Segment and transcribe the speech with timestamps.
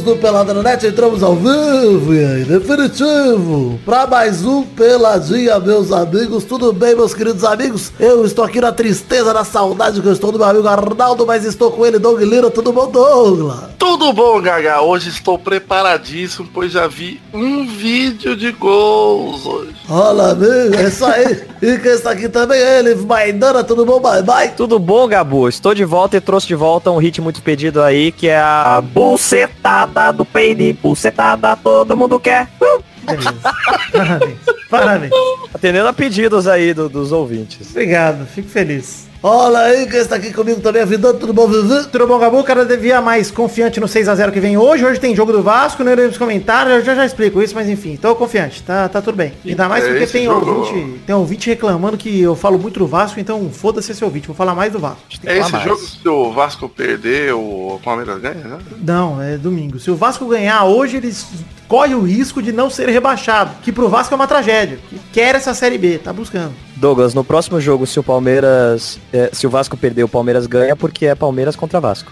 [0.00, 5.58] amigos do Pelada na Net, entramos ao vivo e aí, definitivo, pra mais um Peladinha,
[5.58, 6.44] meus amigos.
[6.44, 7.92] Tudo bem, meus queridos amigos?
[7.98, 11.44] Eu estou aqui na tristeza, na saudade que eu estou do meu amigo Arnaldo, mas
[11.44, 12.50] estou com ele, Doug Lira.
[12.50, 13.70] Tudo bom, Douglas?
[13.78, 14.80] Tudo bom, Gaga?
[14.80, 19.74] Hoje estou preparadíssimo, pois já vi um vídeo de gols hoje.
[19.88, 21.42] Olha, amigo, é isso aí.
[21.60, 23.64] e quem está aqui também é ele, Maidana.
[23.64, 24.48] Tudo bom, bye bye?
[24.50, 25.48] Tudo bom, Gabu?
[25.48, 28.80] Estou de volta e trouxe de volta um hit muito pedido aí, que é a
[28.80, 30.72] bucetada do peide.
[30.72, 32.48] Bucetada todo mundo quer.
[32.60, 32.80] Uh!
[33.92, 34.38] Parabéns.
[34.70, 35.12] Parabéns.
[35.52, 37.70] Atendendo a pedidos aí do- dos ouvintes.
[37.70, 39.08] Obrigado, fico feliz.
[39.22, 41.86] Olha aí, quem está aqui comigo também, vida, tudo bom, Vivi?
[41.92, 42.42] Tudo bom, Gabu?
[42.42, 44.82] Cara, devia mais confiante no 6x0 que vem hoje.
[44.82, 47.96] Hoje tem jogo do Vasco, não iremos comentar, eu já já explico isso, mas enfim,
[47.96, 49.34] tô confiante, tá, tá tudo bem.
[49.44, 50.50] Ainda mais É porque tem jogo.
[50.50, 54.34] ouvinte, tem ouvinte reclamando que eu falo muito do Vasco, então foda-se esse ouvinte, vou
[54.34, 55.02] falar mais do Vasco.
[55.26, 55.64] É esse mais.
[55.64, 58.58] jogo se o Vasco perder, o Palmeiras ganha, né?
[58.82, 59.78] Não, é domingo.
[59.78, 61.26] Se o Vasco ganhar hoje, eles
[61.70, 65.36] correm o risco de não ser rebaixado, que pro Vasco é uma tragédia, que quer
[65.36, 66.52] essa Série B, tá buscando.
[66.74, 68.98] Douglas, no próximo jogo, se o Palmeiras.
[69.12, 72.10] eh, se o Vasco perder, o Palmeiras ganha, porque é Palmeiras contra Vasco.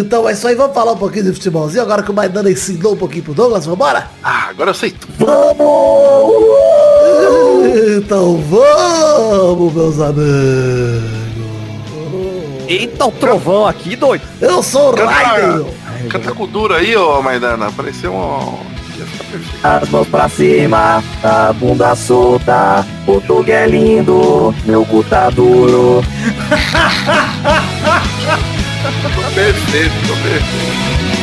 [0.00, 2.94] Então é isso aí, vamos falar um pouquinho de futebolzinho, agora que o Maidana ensinou
[2.94, 4.08] um pouquinho pro Douglas, vambora?
[4.24, 5.12] Ah, agora eu sei tudo.
[7.98, 11.26] Então vamos, meus amigos.
[12.66, 14.24] Eita, o trovão aqui, doido.
[14.40, 15.64] Eu sou o Raiden.
[15.64, 17.70] Canta, canta com duro aí, ô Maidana.
[17.70, 18.75] Pareceu um...
[19.62, 26.02] As mãos pra cima, a bunda solta, o Doug é lindo, meu cu tá duro.
[29.02, 31.15] Tô perfeito, tô perfeito.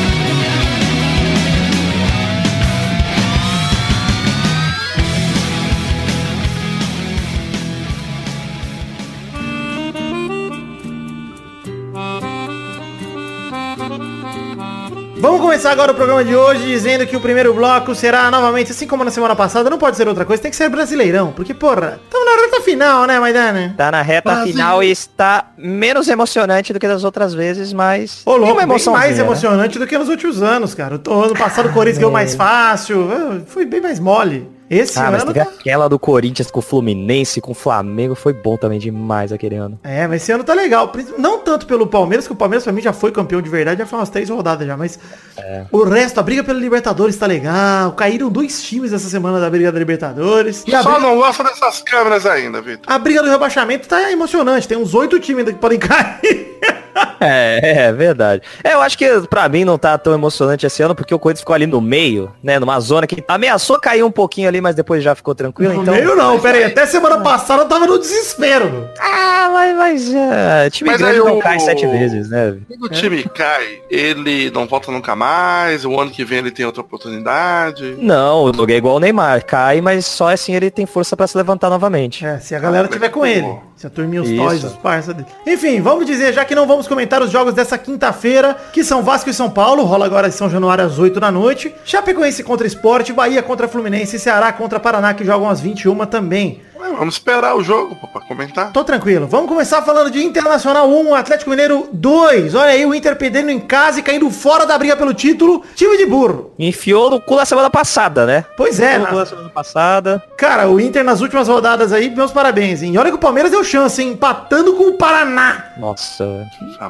[15.23, 18.85] Vamos começar agora o programa de hoje dizendo que o primeiro bloco será novamente, assim
[18.85, 21.97] como na semana passada, não pode ser outra coisa, tem que ser brasileirão, porque porra,
[22.03, 23.73] estamos na reta final, né, Maidana?
[23.77, 24.51] Tá na reta Brasil.
[24.51, 28.21] final e está menos emocionante do que das outras vezes, mas.
[28.25, 29.23] Ô, louco, tem uma bem mais né?
[29.23, 30.99] emocionante do que nos últimos anos, cara.
[31.07, 33.07] O ano passado o Corinthians ganhou mais fácil,
[33.47, 34.45] foi bem mais mole.
[34.73, 35.33] Esse Ah, mas ano...
[35.33, 39.31] teve tá- aquela do Corinthians com o Fluminense, com o Flamengo, foi bom também demais
[39.31, 39.79] aquele ano.
[39.83, 40.91] É, mas esse ano tá legal.
[41.17, 43.85] Não tanto pelo Palmeiras, que o Palmeiras pra mim já foi campeão de verdade, já
[43.85, 44.97] foi umas três rodadas já, mas
[45.37, 45.65] É.
[45.71, 47.91] o resto, a briga pela Libertadores tá legal.
[47.93, 50.63] Caíram dois times essa semana da briga da Libertadores.
[50.67, 52.81] E a Só briga, não gosto dessas câmeras ainda, Vitor.
[52.91, 54.67] a briga do rebaixamento tá emocionante.
[54.67, 56.52] Tem uns oito times ainda que podem cair.
[57.19, 58.41] É, é verdade.
[58.63, 61.39] É, eu acho que pra mim não tá tão emocionante esse ano, porque o Corinthians
[61.41, 62.59] ficou ali no meio, né?
[62.59, 65.73] Numa zona que ameaçou cair um pouquinho ali, mas depois já ficou tranquilo.
[65.73, 65.93] No então.
[65.93, 66.65] meio não, pera aí.
[66.65, 68.89] Até semana passada eu tava no desespero.
[68.99, 72.57] Ah, mas, mas é, time Mas grande aí não o- cai sete vezes, né?
[72.67, 76.65] Quando o time cai, ele não volta nunca mais, o ano que vem ele tem
[76.65, 77.95] outra oportunidade.
[77.97, 81.25] Não, o Doug é igual o Neymar, cai, mas só assim ele tem força pra
[81.25, 82.25] se levantar novamente.
[82.25, 83.47] É, se a galera tiver com ele.
[83.75, 85.27] Se a turminha, os toys, os parça dele.
[85.45, 89.29] Enfim, vamos dizer, já que não vamos comentar os jogos dessa quinta-feira, que são Vasco
[89.29, 91.73] e São Paulo, rola agora em São Januário às 8 da noite.
[91.85, 96.61] Chapecoense contra Esporte, Bahia contra Fluminense e Ceará contra Paraná, que jogam às 21 também.
[96.91, 98.71] Vamos esperar o jogo pô, pra comentar.
[98.71, 99.27] Tô tranquilo.
[99.27, 102.55] Vamos começar falando de Internacional 1, Atlético Mineiro 2.
[102.55, 105.63] Olha aí o Inter perdendo em casa e caindo fora da briga pelo título.
[105.75, 106.53] Time de burro.
[106.59, 108.45] Enfiou no cu na semana passada, né?
[108.55, 110.23] Pois é, Enfiou no cu na- na semana passada.
[110.37, 112.93] Cara, o Inter nas últimas rodadas aí, meus parabéns, hein?
[112.93, 114.09] E olha que o Palmeiras deu chance, hein?
[114.11, 115.65] Empatando com o Paraná.
[115.77, 116.45] Nossa.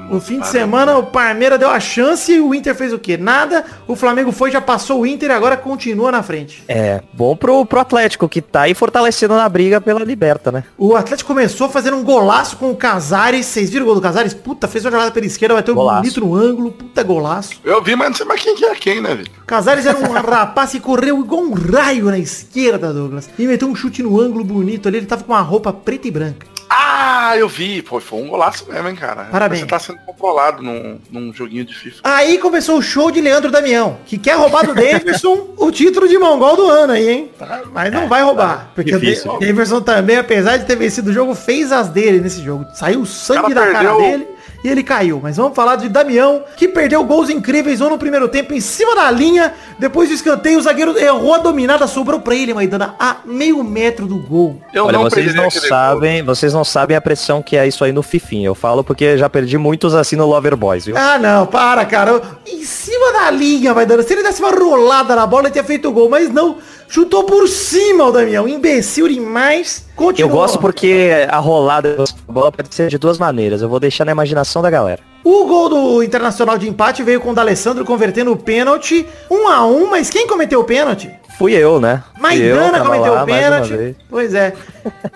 [0.09, 3.17] No fim de semana, o Palmeiras deu a chance e o Inter fez o quê?
[3.17, 3.63] Nada.
[3.87, 6.63] O Flamengo foi, já passou o Inter e agora continua na frente.
[6.67, 10.63] É, bom pro, pro Atlético, que tá aí fortalecendo na briga pela liberta, né?
[10.77, 13.45] O Atlético começou fazendo um golaço com o Casares.
[13.45, 14.33] Vocês viram o gol do Casares?
[14.33, 16.01] Puta, fez uma jogada pela esquerda, bateu Golaço.
[16.01, 16.71] bonito no ângulo.
[16.71, 17.59] Puta golaço.
[17.63, 19.33] Eu vi, mas não sei mais quem que é quem, né, Vitor?
[19.45, 23.29] Casares era um rapaz que correu igual um raio na esquerda, Douglas.
[23.37, 24.97] E meteu um chute no ângulo bonito ali.
[24.97, 26.52] Ele tava com uma roupa preta e branca.
[26.75, 27.81] Ah, eu vi.
[27.81, 29.25] Pô, foi um golaço mesmo, hein, cara.
[29.25, 29.61] Parabéns.
[29.61, 32.01] Você tá sendo controlado num, num joguinho de FIFA.
[32.03, 36.17] Aí começou o show de Leandro Damião, que quer roubar do Davidson o título de
[36.17, 37.31] mongol do ano aí, hein?
[37.37, 38.71] Tá, Mas não vai roubar.
[38.73, 39.31] Porque difícil.
[39.31, 42.65] o Da- Davidson também, apesar de ter vencido o jogo, fez as dele nesse jogo.
[42.73, 44.27] Saiu o sangue Cara, da cara perdeu- dele
[44.63, 45.19] e ele caiu.
[45.21, 48.95] Mas vamos falar de Damião, que perdeu gols incríveis ou no primeiro tempo em cima
[48.95, 49.53] da linha.
[49.77, 54.07] Depois do escanteio, o zagueiro errou a dominada, sobrou pra ele, Maidana, a meio metro
[54.07, 54.61] do gol.
[54.73, 57.91] Eu Olha, vocês perdi não sabem, vocês não sabem a pressão que é isso aí
[57.91, 58.47] no Fifinha.
[58.47, 60.95] Eu falo porque já perdi muitos assim no Lover Boys, viu?
[60.97, 62.21] Ah, não, para, cara.
[62.47, 64.03] Em cima da linha, vai dando.
[64.03, 66.09] Se ele desse uma rolada na bola, ele tinha feito o gol.
[66.09, 66.57] Mas não.
[66.93, 68.47] Chutou por cima o Damião.
[68.47, 69.83] Imbecil demais.
[70.15, 73.63] Eu gosto porque a rolada da bola pode ser de duas maneiras.
[73.63, 75.01] Eu vou deixar na imaginação da galera.
[75.23, 79.07] O gol do Internacional de empate veio com o D'Alessandro convertendo o pênalti.
[79.31, 81.09] Um a um, mas quem cometeu o pênalti?
[81.37, 82.03] Fui eu, né?
[82.19, 83.95] Maidana eu, cometeu o pênalti.
[84.09, 84.53] Pois é.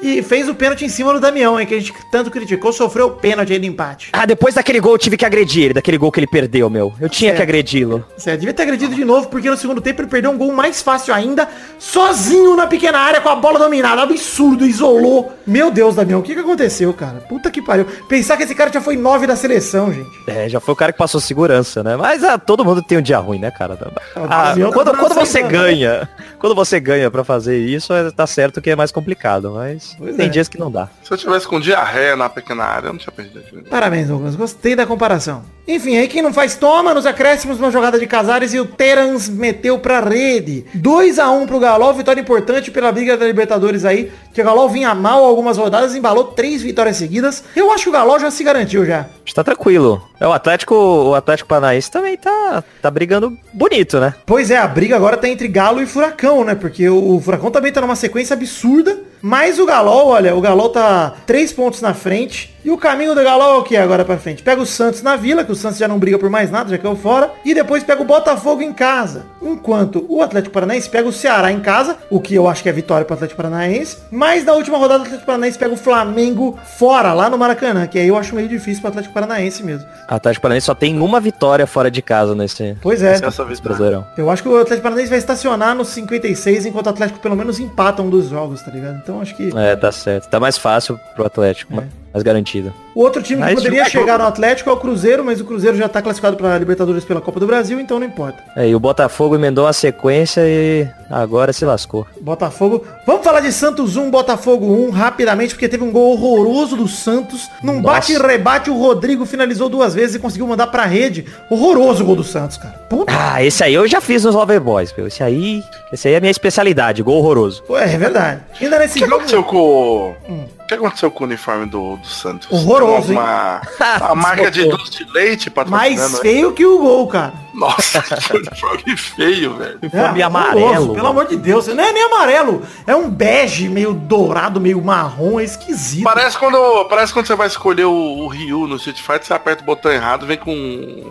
[0.01, 3.07] E fez o pênalti em cima do Damião, hein, que a gente tanto criticou, sofreu
[3.07, 4.09] o pênalti aí no empate.
[4.13, 6.93] Ah, depois daquele gol eu tive que agredir ele, daquele gol que ele perdeu, meu.
[6.99, 7.37] Eu tinha certo.
[7.37, 8.03] que agredi-lo.
[8.17, 10.81] Certo, devia ter agredido de novo, porque no segundo tempo ele perdeu um gol mais
[10.81, 14.01] fácil ainda, sozinho na pequena área com a bola dominada.
[14.01, 15.31] Absurdo, isolou.
[15.45, 17.19] Meu Deus, Damião, o que que aconteceu, cara?
[17.29, 17.85] Puta que pariu.
[18.09, 20.19] Pensar que esse cara já foi nove da seleção, gente.
[20.27, 21.95] É, já foi o cara que passou segurança, né?
[21.95, 23.77] Mas ah, todo mundo tem um dia ruim, né, cara?
[24.15, 26.09] Ah, quando, quando você ganha,
[26.39, 30.15] quando você ganha para fazer isso, é, tá certo que é mais complicado, mas pois
[30.15, 30.29] tem é.
[30.29, 30.89] dias que não dá.
[31.03, 33.43] Se eu tivesse com diarreia na pequena área, eu não tinha perdido.
[33.69, 34.35] Parabéns, Douglas.
[34.35, 35.43] Gostei da comparação.
[35.67, 39.27] Enfim, aí quem não faz toma nos acréscimos uma jogada de Casares e o Terans
[39.27, 40.65] meteu pra rede.
[40.73, 44.45] 2 a 1 um pro Galol, vitória importante pela briga da Libertadores aí, que o
[44.45, 47.43] Galol vinha mal algumas rodadas, embalou três vitórias seguidas.
[47.53, 49.07] Eu acho que o Galol já se garantiu já.
[49.25, 49.86] Está tranquilo.
[50.19, 54.13] É, o Atlético, o Atlético Paranaense também tá, tá brigando bonito, né?
[54.25, 56.55] Pois é, a briga agora tá entre Galo e Furacão, né?
[56.55, 58.99] Porque o Furacão também tá numa sequência absurda.
[59.21, 62.55] Mas o Galol, olha, o Galol tá três pontos na frente.
[62.65, 64.43] E o caminho do Galol é o que agora pra frente?
[64.43, 66.77] Pega o Santos na Vila, que o Santos já não briga por mais nada, já
[66.77, 67.31] caiu fora.
[67.45, 69.25] E depois pega o Botafogo em casa.
[69.41, 72.73] Enquanto o Atlético Paranaense pega o Ceará em casa, o que eu acho que é
[72.73, 73.99] vitória pro Atlético Paranaense.
[74.11, 77.97] Mas na última rodada o Atlético Paranaense pega o Flamengo fora, lá no Maracanã, que
[77.97, 79.87] aí eu acho meio difícil pro Atlético Paranaense mesmo.
[80.11, 83.17] O Atlético Paranaense só tem uma vitória fora de casa nesse, pois é.
[83.21, 84.05] Nessa vez Brasileirão.
[84.17, 87.61] Eu acho que o Atlético Paranaense vai estacionar nos 56, enquanto o Atlético pelo menos
[87.61, 88.97] empata um dos jogos, tá ligado?
[89.07, 89.57] Então acho que...
[89.57, 90.29] É, tá certo.
[90.29, 91.79] Tá mais fácil pro Atlético.
[91.79, 91.87] É
[92.17, 92.73] mais garantida.
[92.95, 95.85] O outro time que poderia chegar no Atlético é o Cruzeiro, mas o Cruzeiro já
[95.85, 98.43] está classificado para a Libertadores pela Copa do Brasil, então não importa.
[98.55, 102.07] É, e o Botafogo emendou a sequência e agora se lascou.
[102.19, 102.83] Botafogo.
[103.05, 107.47] Vamos falar de Santos 1, Botafogo 1 rapidamente, porque teve um gol horroroso do Santos.
[107.61, 111.25] Num bate e rebate, o Rodrigo finalizou duas vezes e conseguiu mandar pra rede.
[111.51, 112.73] Horroroso o gol do Santos, cara.
[112.89, 113.13] Puta.
[113.15, 115.07] Ah, esse aí eu já fiz nos Loverboys, meu.
[115.07, 117.63] Esse aí, esse aí é a minha especialidade, gol horroroso.
[117.69, 118.41] Ué, é verdade.
[118.59, 119.15] Ainda nesse que jogo...
[119.15, 120.15] aconteceu com...
[120.27, 120.56] Hum.
[120.67, 122.51] O que aconteceu com o uniforme do, do Santos?
[122.51, 123.61] Horroroso, uma,
[124.01, 127.31] uma marca de doce de leite Mais feio que o gol, cara.
[127.57, 129.79] Nossa, que uniforme feio, velho.
[129.81, 130.93] Uniforme é, amarelo.
[130.93, 131.65] Pelo amor de Deus.
[131.67, 132.61] Não é nem amarelo.
[132.85, 135.39] É um bege meio dourado, meio marrom.
[135.39, 136.03] É esquisito.
[136.03, 139.63] Parece quando, parece quando você vai escolher o, o Ryu no Street Fighter, você aperta
[139.63, 140.51] o botão errado, vem com...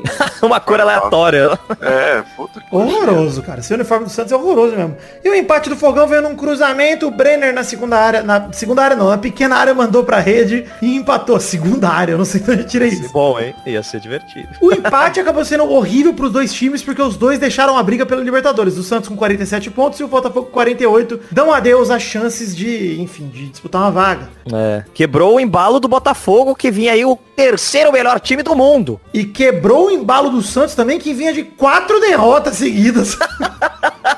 [0.41, 1.59] uma cor aleatória.
[1.81, 3.59] É, puta que Horroroso, cara.
[3.59, 4.97] Esse uniforme do Santos é horroroso mesmo.
[5.25, 7.09] E o empate do Fogão veio num cruzamento.
[7.09, 8.23] O Brenner na segunda área.
[8.23, 11.41] Na segunda área não, na pequena área mandou pra rede e empatou.
[11.41, 13.13] Segunda área, eu não sei onde eu tirei isso.
[13.13, 13.53] Bom, hein?
[13.67, 14.49] Ia ser divertido.
[14.61, 18.23] O empate acabou sendo horrível pros dois times, porque os dois deixaram a briga pela
[18.23, 18.77] Libertadores.
[18.77, 21.21] O Santos com 47 pontos e o Botafogo com 48.
[21.31, 24.29] Dão adeus às chances de, enfim, de disputar uma vaga.
[24.53, 24.85] É.
[24.93, 29.01] Quebrou o embalo do Botafogo, que vinha aí o terceiro melhor time do mundo.
[29.15, 33.17] E quebrou o embalo do Santos também, que vinha de quatro derrotas seguidas.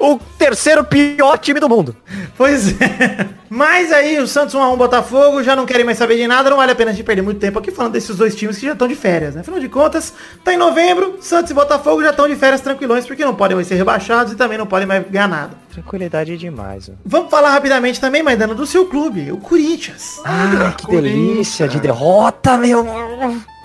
[0.00, 1.96] o terceiro pior time do mundo.
[2.36, 3.28] Pois é.
[3.50, 6.72] Mas aí o Santos 1x1 Botafogo já não querem mais saber de nada, não vale
[6.72, 8.86] a pena a gente perder muito tempo aqui falando desses dois times que já estão
[8.86, 9.40] de férias, né?
[9.40, 10.12] Afinal de contas,
[10.44, 13.66] tá em novembro, Santos e Botafogo já estão de férias tranquilões, porque não podem mais
[13.66, 15.50] ser rebaixados e também não podem mais ganhar nada.
[15.72, 16.88] Tranquilidade demais.
[16.88, 16.92] Ó.
[17.04, 20.20] Vamos falar rapidamente também, Maidana, do seu clube, o Corinthians.
[20.24, 22.84] Ah, que delícia de derrota, meu.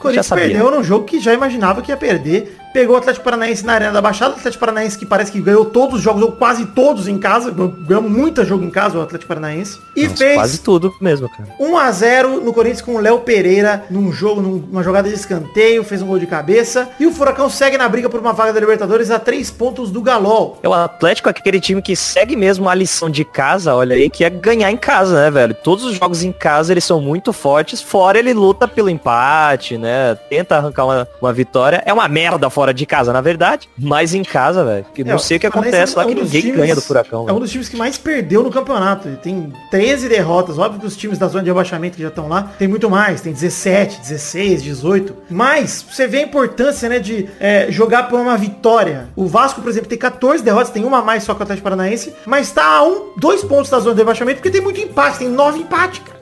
[0.03, 3.74] Corinthians perdeu num jogo que já imaginava que ia perder pegou o Atlético Paranaense na
[3.74, 6.65] Arena da Baixada, o Atlético Paranaense que parece que ganhou todos os jogos, ou quase
[6.65, 9.79] todos em casa, ganhou muito jogo em casa o Atlético Paranaense.
[9.95, 11.48] E Nossa, fez quase tudo mesmo, cara.
[11.60, 15.83] 1 a 0 no Corinthians com o Léo Pereira num jogo, numa jogada de escanteio,
[15.83, 16.89] fez um gol de cabeça.
[17.00, 20.01] E o Furacão segue na briga por uma vaga da Libertadores a três pontos do
[20.01, 20.57] Galol.
[20.63, 24.10] É o Atlético é aquele time que segue mesmo a lição de casa, olha aí,
[24.10, 25.53] que é ganhar em casa, né, velho?
[25.53, 29.92] Todos os jogos em casa eles são muito fortes, fora ele luta pelo empate, né?
[30.29, 31.81] Tenta arrancar uma, uma vitória.
[31.85, 34.85] É uma merda fora de casa, na verdade, mas em casa, velho.
[34.93, 36.81] Que é, não sei o que acontece é lá, um que ninguém times, ganha do
[36.81, 37.23] Furacão.
[37.23, 37.38] É véio.
[37.38, 39.07] um dos times que mais perdeu no campeonato.
[39.07, 40.57] Ele tem 13 derrotas.
[40.57, 43.21] Óbvio que os times da zona de abaixamento que já estão lá tem muito mais.
[43.21, 45.15] Tem 17, 16, 18.
[45.29, 49.07] Mas você vê a importância, né, de é, jogar por uma vitória.
[49.15, 52.13] O Vasco, por exemplo, tem 14 derrotas, tem uma mais só que o Atlético Paranaense,
[52.25, 55.29] mas tá a um, dois pontos da zona de abaixamento, porque tem muito empate, tem
[55.29, 56.12] nove empates, cara.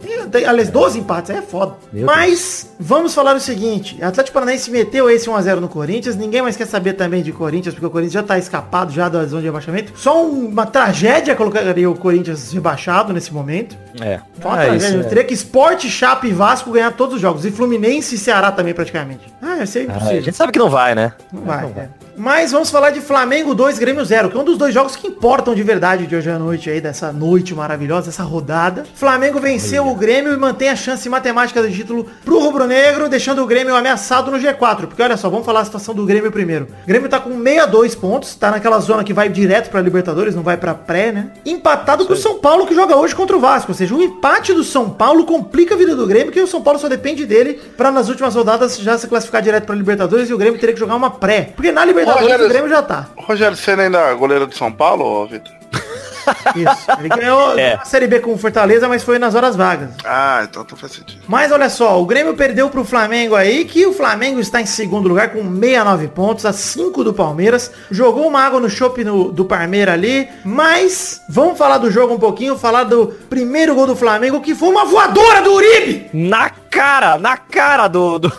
[0.47, 1.75] Aliás, 12 empates, aí é foda.
[1.91, 2.75] Meu mas, Deus.
[2.79, 6.93] vamos falar o seguinte, Atlético Paranaense meteu esse 1x0 no Corinthians, ninguém mais quer saber
[6.93, 9.93] também de Corinthians, porque o Corinthians já tá escapado já da zona de rebaixamento.
[9.95, 13.77] Só uma tragédia colocaria o Corinthians rebaixado nesse momento.
[13.99, 14.19] É.
[14.43, 14.99] uma ah, tragédia.
[14.99, 15.03] É.
[15.03, 17.45] Teria que Sport, Chape e Vasco ganhar todos os jogos.
[17.45, 19.21] E Fluminense e Ceará também praticamente.
[19.41, 20.07] Ah, ia ser impossível.
[20.07, 21.13] Ah, a gente sabe que não vai, né?
[21.31, 21.83] Não vai, não vai.
[21.83, 21.89] É.
[22.21, 25.07] Mas vamos falar de Flamengo 2, Grêmio 0, que é um dos dois jogos que
[25.07, 28.85] importam de verdade de hoje à noite aí, dessa noite maravilhosa, essa rodada.
[28.93, 33.41] Flamengo venceu o Grêmio e mantém a chance matemática do título pro Rubro Negro, deixando
[33.41, 34.85] o Grêmio ameaçado no G4.
[34.85, 36.67] Porque olha só, vamos falar a situação do Grêmio primeiro.
[36.83, 40.43] O Grêmio tá com 62 pontos, tá naquela zona que vai direto pra Libertadores, não
[40.43, 41.31] vai pra pré, né?
[41.43, 43.71] Empatado com o São Paulo que joga hoje contra o Vasco.
[43.71, 46.61] Ou seja, o empate do São Paulo complica a vida do Grêmio, que o São
[46.61, 50.33] Paulo só depende dele pra nas últimas rodadas já se classificar direto pra Libertadores e
[50.35, 51.53] o Grêmio teria que jogar uma pré.
[51.55, 53.07] Porque na Libertadores Rogério- o Grêmio já tá.
[53.17, 55.53] Rogério Senna ainda é goleiro de São Paulo, Vitor?
[56.55, 56.91] Isso.
[56.99, 57.73] Ele ganhou É.
[57.81, 59.89] a Série B com o Fortaleza, mas foi nas horas vagas.
[60.05, 61.21] Ah, então, então faz sentido.
[61.27, 65.09] Mas olha só, o Grêmio perdeu pro Flamengo aí, que o Flamengo está em segundo
[65.09, 67.71] lugar com 69 pontos, a 5 do Palmeiras.
[67.89, 72.57] Jogou uma água no chope do Parmeira ali, mas vamos falar do jogo um pouquinho,
[72.57, 76.09] falar do primeiro gol do Flamengo, que foi uma voadora do Uribe!
[76.13, 78.31] Na cara, na cara do, do,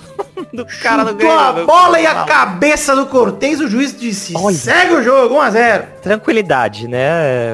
[0.52, 1.66] do cara do Chutou a Grêmio.
[1.66, 4.54] bola e a cabeça do Cortez, o juiz disse, Olha.
[4.56, 5.84] segue o jogo, 1x0.
[6.02, 6.98] Tranquilidade, né?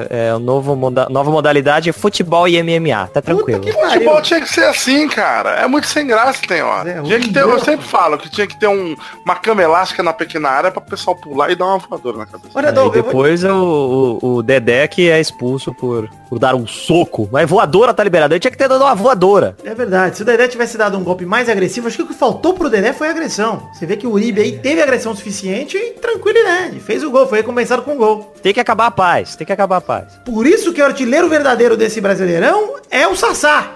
[0.09, 3.07] É, é o novo moda nova modalidade futebol e MMA.
[3.13, 3.59] Tá tranquilo.
[3.61, 5.51] que Futebol tinha que ser assim, cara.
[5.51, 6.89] É muito sem graça, tem hora.
[6.89, 10.03] É, tinha que ter, eu sempre falo que tinha que ter um, uma cama elástica
[10.03, 12.51] na pequena área pra o pessoal pular e dar uma voadora na cabeça.
[12.53, 16.55] Olha, Doug, eu vou- depois o, o, o Dedé que é expulso por, por dar
[16.55, 17.27] um soco.
[17.31, 18.33] Mas voadora tá liberada.
[18.33, 19.55] Ele tinha que ter dado uma voadora.
[19.63, 20.17] É verdade.
[20.17, 22.69] Se o Dedé tivesse dado um golpe mais agressivo, acho que o que faltou pro
[22.69, 23.69] Dedé foi agressão.
[23.73, 26.79] Você vê que o Uribe aí teve agressão suficiente e tranquilidade.
[26.79, 28.33] Fez o gol, foi recompensado com o gol.
[28.41, 29.35] Tem que acabar a paz.
[29.35, 30.13] Tem que acabar a paz.
[30.25, 33.75] Por isso que o artilheiro verdadeiro desse Brasileirão é o Sassá.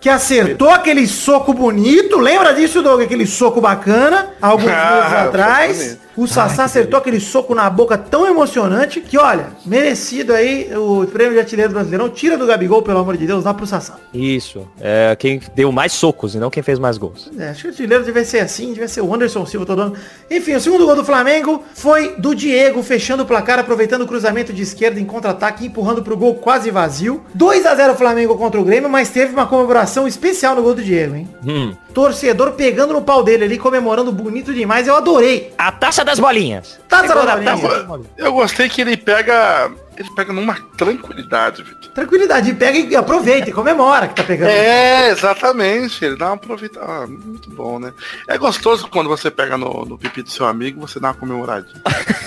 [0.00, 2.18] Que acertou aquele soco bonito.
[2.18, 3.02] Lembra disso, Doug?
[3.02, 5.98] Aquele soco bacana, alguns Ah, meses atrás.
[6.14, 11.32] O Sassá acertou aquele soco na boca tão emocionante que, olha, merecido aí o prêmio
[11.32, 12.10] de artilheiro Brasileirão.
[12.10, 13.96] Tira do Gabigol, pelo amor de Deus, dá pro Sassá.
[14.12, 14.68] Isso.
[14.78, 17.30] É quem deu mais socos e não quem fez mais gols.
[17.38, 19.94] É, acho que o artilheiro devia ser assim, devia ser o Anderson Silva todo ano.
[20.30, 24.52] Enfim, o segundo gol do Flamengo foi do Diego, fechando o placar, aproveitando o cruzamento
[24.52, 27.22] de esquerda em contra-ataque, empurrando pro gol quase vazio.
[27.34, 30.82] 2 a 0 Flamengo contra o Grêmio, mas teve uma comemoração especial no gol do
[30.82, 31.28] Diego, hein?
[31.46, 31.74] Hum.
[31.92, 35.52] Torcedor pegando no pau dele ali, comemorando bonito demais, eu adorei.
[35.58, 36.80] A taça das bolinhas.
[36.88, 37.60] Taça das bolinhas.
[37.60, 38.00] taça.
[38.16, 39.70] Eu gostei que ele pega.
[39.96, 41.92] Ele pega numa tranquilidade, Vitor.
[41.92, 44.48] Tranquilidade, pega e aproveita e comemora que tá pegando.
[44.48, 46.02] É, exatamente.
[46.02, 46.86] Ele dá uma aproveitada.
[46.86, 47.92] Ah, muito bom, né?
[48.26, 51.82] É gostoso quando você pega no, no pipi do seu amigo, você dá uma comemoradinha.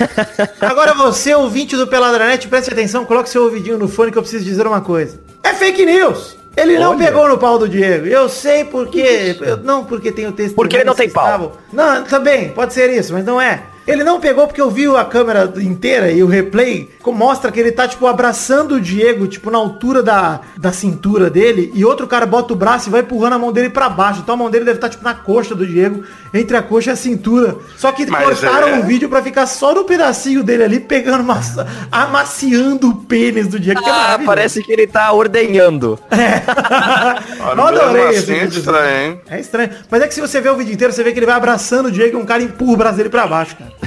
[0.61, 4.45] Agora você, ouvinte do Peladranet, preste atenção, coloque seu ouvidinho no fone que eu preciso
[4.45, 5.19] dizer uma coisa.
[5.43, 6.37] É fake news!
[6.55, 7.05] Ele não Olha.
[7.05, 8.05] pegou no pau do Diego.
[8.05, 9.35] Eu sei porque.
[9.41, 10.55] eu- não porque tem o texto.
[10.55, 11.57] Porque ele não tem pau.
[11.71, 13.63] Não, também, pode ser isso, mas não é.
[13.87, 17.71] Ele não pegou porque eu vi a câmera inteira e o replay mostra que ele
[17.71, 22.25] tá, tipo, abraçando o Diego, tipo, na altura da, da cintura dele, e outro cara
[22.25, 24.21] bota o braço e vai empurrando a mão dele pra baixo.
[24.23, 26.03] Então a mão dele deve estar, tipo, na coxa do Diego,
[26.35, 27.55] entre a coxa e a cintura.
[27.77, 31.23] Só que Mas cortaram é- o vídeo pra ficar só no pedacinho dele ali, pegando,
[31.23, 34.25] massa, amaciando o pênis do Diego, que é Ah, maravilhoso.
[34.25, 35.99] parece que ele tá ordenhando.
[36.11, 38.59] Olha, Eu adorei assim, é vídeo.
[38.59, 39.21] estranho, hein?
[39.29, 39.69] É estranho.
[39.89, 41.87] Mas é que se você ver o vídeo inteiro, você vê que ele vai abraçando
[41.87, 43.71] o Diego e um cara empurra o braço dele pra baixo, cara.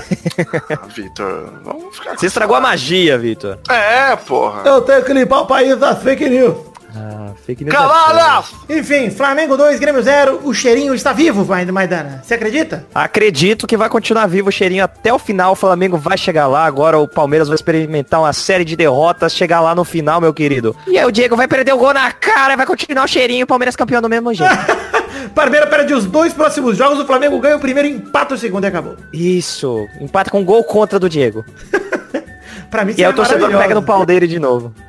[0.71, 3.59] Ah, Vitor, vamos ficar Você estragou a magia, Vitor.
[3.69, 4.63] É, porra.
[4.65, 6.57] Eu tenho que limpar o país das fake news.
[6.97, 7.77] Ah, fake news.
[7.77, 8.53] Cavalas!
[8.69, 10.41] Enfim, Flamengo 2, Grêmio 0.
[10.45, 12.21] O cheirinho está vivo, vai- Maidana.
[12.25, 12.87] Você acredita?
[12.95, 15.53] Acredito que vai continuar vivo o cheirinho até o final.
[15.53, 16.65] O Flamengo vai chegar lá.
[16.65, 19.35] Agora o Palmeiras vai experimentar uma série de derrotas.
[19.35, 20.75] Chegar lá no final, meu querido.
[20.87, 22.55] E aí o Diego vai perder o gol na cara.
[22.55, 23.45] e Vai continuar o cheirinho.
[23.45, 24.53] O Palmeiras campeão do mesmo jeito.
[25.35, 26.99] Parmeira perde os dois próximos jogos.
[27.01, 28.97] O Flamengo ganha o primeiro, empata o segundo e acabou.
[29.13, 29.87] Isso.
[30.01, 31.45] Empata com gol contra do Diego.
[32.71, 34.75] Pra mim, E aí o torcedor pega no pau dele de novo.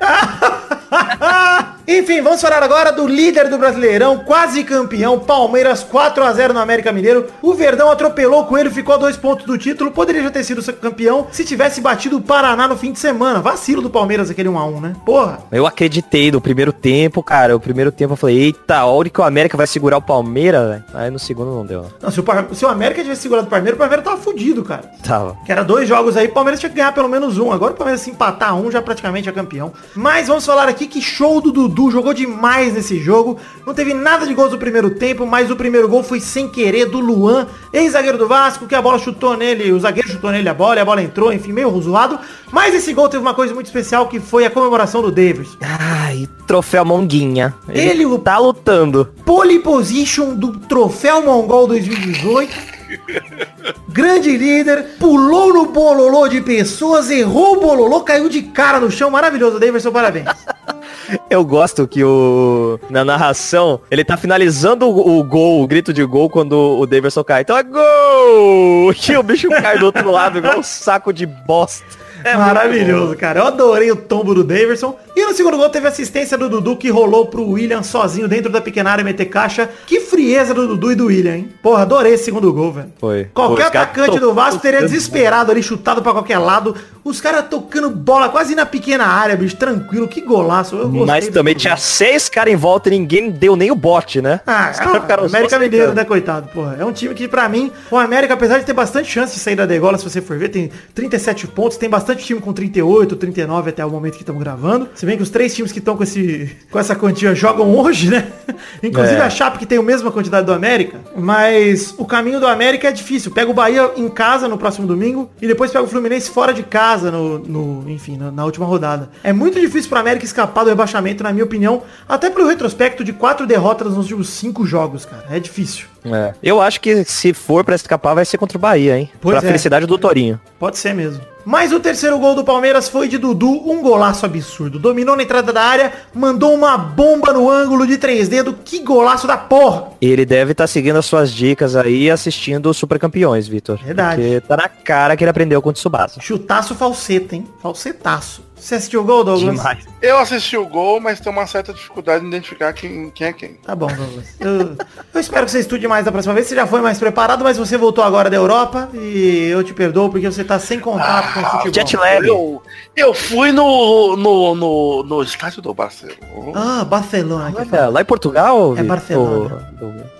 [1.92, 6.60] Enfim, vamos falar agora do líder do Brasileirão, quase campeão, Palmeiras 4 a 0 no
[6.60, 7.26] América Mineiro.
[7.42, 9.90] O Verdão atropelou com ele, ficou a dois pontos do título.
[9.90, 13.40] Poderia já ter sido campeão se tivesse batido o Paraná no fim de semana.
[13.40, 14.92] Vacilo do Palmeiras aquele 1 a 1, né?
[15.04, 15.40] Porra.
[15.50, 17.56] Eu acreditei no primeiro tempo, cara.
[17.56, 20.84] O primeiro tempo eu falei, eita, olha que o América vai segurar o Palmeiras, velho.
[20.94, 21.86] Aí no segundo não deu.
[22.00, 24.62] Não, se o, Par- se o América tivesse segurado o Palmeiras, o Palmeiras tava fudido,
[24.62, 24.82] cara.
[25.02, 25.36] Tava.
[25.44, 27.50] Que era dois jogos aí, o Palmeiras tinha que ganhar pelo menos um.
[27.50, 29.72] Agora o Palmeiras se empatar um, já praticamente é campeão.
[29.96, 33.36] Mas vamos falar aqui que show do Dudu, jogou demais nesse jogo.
[33.64, 36.86] Não teve nada de gols no primeiro tempo, mas o primeiro gol foi sem querer
[36.86, 40.54] do Luan, ex-zagueiro do Vasco, que a bola chutou nele, o zagueiro chutou nele a
[40.54, 42.18] bola, e a bola entrou, enfim, meio zoado.
[42.50, 45.56] Mas esse gol teve uma coisa muito especial, que foi a comemoração do Davis.
[45.60, 47.54] Ai, troféu Monguinha.
[47.68, 49.08] Ele, o- tá lutando.
[49.24, 52.79] Pole position do Troféu Mongol 2018.
[53.88, 59.10] Grande líder, pulou no bololô de pessoas, errou o bololô, caiu de cara no chão.
[59.10, 60.26] Maravilhoso, Davidson, parabéns.
[61.28, 62.78] Eu gosto que o.
[62.88, 67.24] Na narração, ele tá finalizando o, o gol, o grito de gol, quando o Davidson
[67.24, 67.42] cai.
[67.42, 68.92] Então é gol!
[69.10, 71.84] E o bicho cai do outro lado, igual um saco de bosta.
[72.24, 73.40] É Maravilhoso, cara.
[73.40, 74.96] Eu adorei o tombo do Daverson.
[75.14, 78.60] E no segundo gol teve assistência do Dudu que rolou pro William sozinho dentro da
[78.60, 79.68] pequena área meter caixa.
[79.86, 81.48] Que frieza do Dudu e do William, hein?
[81.62, 82.92] Porra, adorei esse segundo gol, velho.
[82.98, 83.24] Foi.
[83.34, 86.74] Qualquer Pô, atacante do Vasco teria desesperado ali, chutado pra qualquer lado.
[87.04, 90.08] Os caras tocando bola quase na pequena área, bicho, tranquilo.
[90.08, 90.76] Que golaço.
[91.06, 94.40] Mas também tinha seis caras em volta e ninguém deu nem o bote, né?
[94.46, 96.76] Ah, é, ficaram América Mineiro, né, coitado, porra.
[96.78, 99.56] É um time que, pra mim, o América, apesar de ter bastante chance de sair
[99.56, 103.70] da degola, se você for ver, tem 37 pontos, tem bastante time com 38, 39
[103.70, 104.88] até o momento que estamos gravando.
[104.94, 108.10] Se bem que os três times que estão com, esse, com essa quantia jogam hoje,
[108.10, 108.28] né?
[108.82, 109.22] Inclusive é.
[109.22, 111.00] a Chape que tem a mesma quantidade do América.
[111.16, 113.30] Mas o caminho do América é difícil.
[113.30, 116.62] Pega o Bahia em casa no próximo domingo e depois pega o Fluminense fora de
[116.62, 119.10] casa no, no enfim, na, na última rodada.
[119.22, 123.12] É muito difícil para América escapar do rebaixamento, na minha opinião, até pelo retrospecto de
[123.12, 125.26] quatro derrotas nos últimos cinco jogos, cara.
[125.30, 125.86] É difícil.
[126.04, 126.34] É.
[126.42, 129.10] Eu acho que se for para escapar vai ser contra o Bahia, hein?
[129.20, 129.48] Pois pra é.
[129.48, 130.40] felicidade do Torinho.
[130.58, 131.22] Pode ser mesmo.
[131.44, 134.78] Mas o terceiro gol do Palmeiras foi de Dudu, um golaço absurdo.
[134.78, 138.54] Dominou na entrada da área, mandou uma bomba no ângulo de três dedos.
[138.64, 139.88] Que golaço da porra!
[140.00, 143.78] Ele deve estar tá seguindo as suas dicas aí assistindo os Super Campeões, Vitor.
[143.82, 144.22] Verdade.
[144.22, 146.20] Porque tá na cara que ele aprendeu com o Tsubasa.
[146.20, 147.46] Chutaço falseta, hein?
[147.62, 148.42] Falsetaço.
[148.60, 149.56] Você assistiu o gol, Douglas?
[149.56, 149.86] Demais.
[150.02, 153.54] Eu assisti o gol, mas tenho uma certa dificuldade em identificar quem, quem é quem.
[153.54, 154.36] Tá bom, Douglas.
[154.38, 154.76] Eu,
[155.14, 156.46] eu, espero que você estude mais da próxima vez.
[156.46, 160.10] Você já foi mais preparado, mas você voltou agora da Europa e eu te perdoo
[160.10, 161.72] porque você tá sem contato ah, com o futebol.
[161.74, 162.26] Jet lag.
[162.26, 162.62] Eu,
[162.94, 166.18] eu fui no, no, no, no estádio do Barcelona.
[166.54, 167.66] Ah, Barcelona.
[167.72, 168.76] É, lá em Portugal?
[168.76, 169.66] É Barcelona.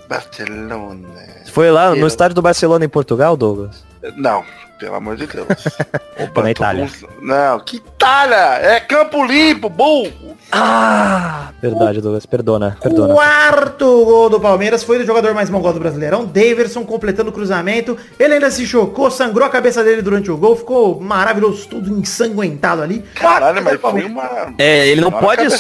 [0.09, 1.07] Barcelona.
[1.53, 3.85] Foi lá no estádio do Barcelona em Portugal, Douglas?
[4.17, 4.45] Não,
[4.81, 5.47] pelo amor de Deus.
[6.19, 6.89] Opa, na Itália.
[6.89, 7.27] Com...
[7.27, 8.37] Não, que Itália?
[8.37, 10.37] É Campo Limpo, burro.
[10.51, 13.15] Ah, verdade, Douglas, perdona, perdona.
[13.15, 17.97] Quarto gol do Palmeiras foi do jogador mais mongol do Brasileirão, Daverson, completando o cruzamento.
[18.19, 22.83] Ele ainda se chocou, sangrou a cabeça dele durante o gol, ficou maravilhoso, tudo ensanguentado
[22.83, 23.05] ali.
[23.15, 24.52] Caralho, mas foi uma...
[24.59, 25.45] É, ele não pode...
[25.45, 25.59] Né,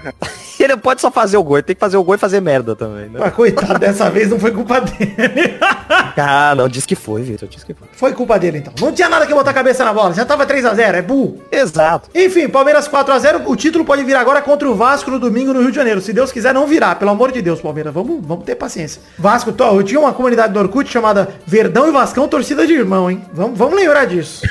[0.00, 0.14] cara?
[0.64, 2.40] ele não pode só fazer o gol, ele tem que fazer o gol e fazer
[2.40, 3.18] merda também, né?
[3.18, 5.58] Mas coitado, dessa vez não foi culpa dele.
[6.16, 7.88] ah, não, diz que foi, Vitor, diz que foi.
[7.92, 8.72] Foi culpa dele, então.
[8.80, 11.40] Não tinha nada que botar a cabeça na bola, já tava 3x0, é burro.
[11.50, 12.10] Exato.
[12.14, 15.70] Enfim, Palmeiras 4x0, o título pode vir agora contra o Vasco no domingo no Rio
[15.70, 16.00] de Janeiro.
[16.00, 17.92] Se Deus quiser, não virar, pelo amor de Deus, Palmeiras.
[17.92, 19.00] Vamos, vamos ter paciência.
[19.18, 23.10] Vasco, tô, eu tinha uma comunidade do Orkut chamada Verdão e Vascão, torcida de irmão,
[23.10, 23.24] hein?
[23.32, 24.42] Vamos, vamos lembrar disso.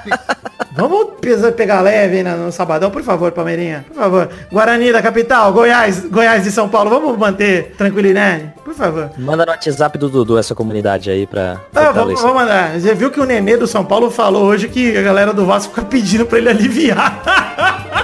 [0.76, 1.08] vamos
[1.56, 3.84] pegar leve no, no sabadão, por favor, Palmeirinha.
[3.88, 4.28] Por favor.
[4.50, 6.90] Guarani da capital, Goiás, Goiás de São Paulo.
[6.90, 9.10] Vamos manter tranquilidade, por favor.
[9.16, 11.60] Manda no WhatsApp do Dudu essa comunidade aí pra.
[11.74, 12.78] Ah, vamos, vamos mandar.
[12.78, 15.74] Você viu que o Nenê do São Paulo falou hoje que a galera do Vasco
[15.74, 17.22] fica pedindo pra ele aliviar.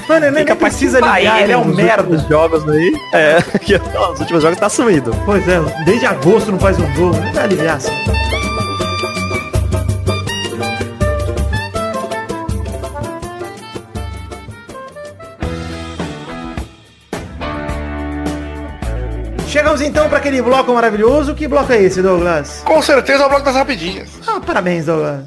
[0.07, 2.15] Mano, ele nem precisa ligar, ele é um merda.
[2.15, 2.93] Os jogos aí.
[3.13, 3.37] É,
[4.11, 5.11] os últimos jogos tá sumido.
[5.25, 7.13] Pois é, desde agosto não faz um gol.
[7.13, 7.91] Vai aliviar assim.
[19.47, 21.33] Chegamos então para aquele bloco maravilhoso.
[21.33, 22.61] Que bloco é esse, Douglas?
[22.65, 24.09] Com certeza é o bloco das rapidinhas.
[24.27, 25.21] Ah, parabéns, Douglas.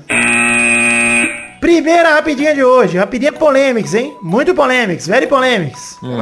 [1.59, 2.99] Primeira rapidinha de hoje.
[2.99, 4.15] Rapidinha polêmicas, hein?
[4.21, 5.97] Muito polêmicas, very polêmicas.
[6.03, 6.19] Hum.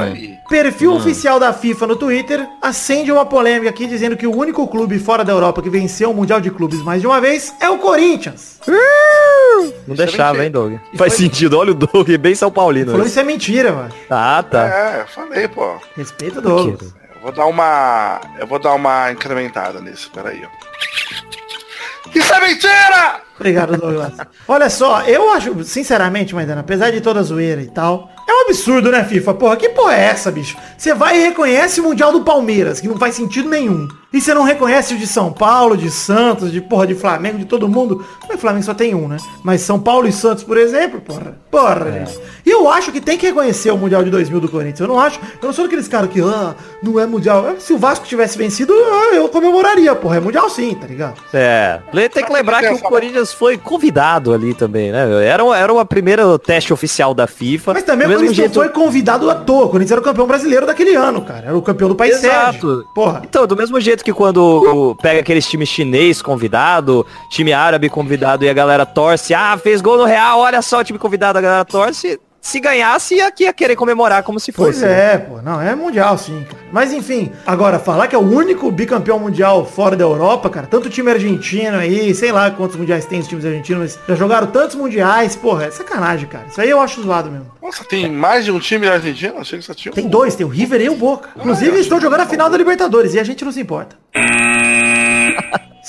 [0.49, 0.95] Perfil hum.
[0.95, 5.25] oficial da FIFA no Twitter acende uma polêmica aqui dizendo que o único clube fora
[5.25, 8.59] da Europa que venceu o Mundial de Clubes mais de uma vez é o Corinthians.
[8.65, 9.73] Uh!
[9.85, 10.75] Não deixava, hein, Doug?
[10.95, 11.25] Faz foi...
[11.25, 11.57] sentido.
[11.57, 12.91] Olha o Doug, bem São Paulino.
[12.91, 13.89] Falou isso é mentira, mano.
[14.09, 14.67] Ah, tá.
[14.67, 15.75] É, eu falei, pô.
[15.97, 16.81] Respeita o Doug.
[17.19, 18.21] Eu vou dar uma...
[18.37, 22.09] Eu vou dar uma incrementada nisso, peraí, ó.
[22.15, 23.21] Isso é mentira!
[23.39, 24.13] Obrigado, Douglas.
[24.47, 28.41] Olha só, eu acho, sinceramente, Maidana, apesar de toda a zoeira e tal, é um
[28.41, 29.33] absurdo, né, FIFA?
[29.33, 30.57] Porra, que porra é essa, bicho?
[30.77, 33.87] Você vai e reconhece o Mundial do Palmeiras, que não faz sentido nenhum.
[34.11, 37.45] E você não reconhece o de São Paulo, de Santos, de porra, de Flamengo, de
[37.45, 38.03] todo mundo.
[38.27, 39.17] Não é Flamengo só tem um, né?
[39.43, 41.37] Mas São Paulo e Santos, por exemplo, porra.
[41.51, 42.05] Porra, é.
[42.05, 42.19] gente.
[42.43, 44.79] E eu acho que tem que reconhecer o Mundial de 2000 do Corinthians.
[44.79, 47.55] Eu não acho, eu não sou daqueles caras que, ah, não é Mundial.
[47.59, 50.17] Se o Vasco tivesse vencido, ah, eu comemoraria, porra.
[50.17, 51.21] É Mundial sim, tá ligado?
[51.31, 51.79] É.
[52.11, 55.25] Tem que lembrar que o Corinthians foi convidado ali também, né?
[55.25, 57.73] Era, era o primeiro teste oficial da FIFA.
[57.73, 58.53] Mas também o Corinthians jeito...
[58.53, 59.65] foi convidado à toa.
[59.65, 61.47] O Corinthians era o campeão brasileiro daquele ano, cara.
[61.47, 62.77] Era o campeão do país Exato.
[62.77, 62.93] Sede.
[62.93, 63.21] Porra.
[63.23, 68.49] Então, do mesmo jeito que quando pega aqueles times chinês convidado, time árabe convidado e
[68.49, 71.65] a galera torce, ah, fez gol no Real, olha só o time convidado, a galera
[71.65, 74.85] torce se ganhasse, ia, ia querer comemorar como se Pois fosse.
[74.85, 75.41] é, pô.
[75.41, 76.63] Não, é mundial sim, cara.
[76.71, 80.89] Mas enfim, agora, falar que é o único bicampeão mundial fora da Europa, cara, tanto
[80.89, 84.75] time argentino aí, sei lá quantos mundiais tem os times argentinos, mas já jogaram tantos
[84.75, 86.45] mundiais, porra, é sacanagem, cara.
[86.47, 87.51] Isso aí eu acho zoado mesmo.
[87.61, 89.37] Nossa, tem mais de um time argentino?
[89.39, 89.95] Achei que só tinha um.
[89.95, 91.29] Tem dois, tem o River e o Boca.
[91.35, 93.97] Inclusive, eu estão jogando a final da Libertadores e a gente não se importa.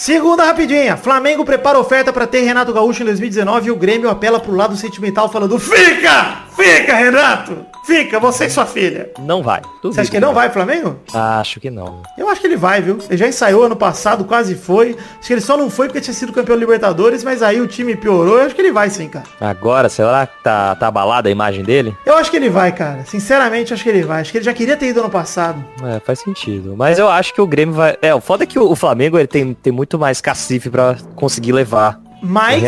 [0.01, 0.97] Segunda rapidinha.
[0.97, 4.75] Flamengo prepara oferta para ter Renato Gaúcho em 2019 e o Grêmio apela pro lado
[4.75, 6.45] sentimental falando Fica!
[6.63, 7.71] Fica, Renato!
[7.85, 9.11] Fica, você e sua filha.
[9.19, 9.63] Não vai.
[9.83, 11.01] Você acha que não vai, Flamengo?
[11.13, 12.03] Acho que não.
[12.17, 12.99] Eu acho que ele vai, viu?
[13.09, 14.97] Ele já ensaiou ano passado, quase foi.
[15.19, 17.97] Acho que ele só não foi porque tinha sido campeão Libertadores, mas aí o time
[17.97, 18.39] piorou.
[18.39, 19.25] Eu acho que ele vai sim, cara.
[19.41, 21.97] Agora, será que tá, tá abalada a imagem dele?
[22.05, 23.05] Eu acho que ele vai, cara.
[23.07, 24.21] Sinceramente, acho que ele vai.
[24.21, 25.65] Acho que ele já queria ter ido ano passado.
[25.83, 26.75] É, faz sentido.
[26.77, 27.97] Mas eu acho que o Grêmio vai.
[28.03, 31.53] É, o foda é que o, Flamengo ele tem, tem muito mais cacife pra conseguir
[31.53, 31.99] levar.
[32.23, 32.63] Mas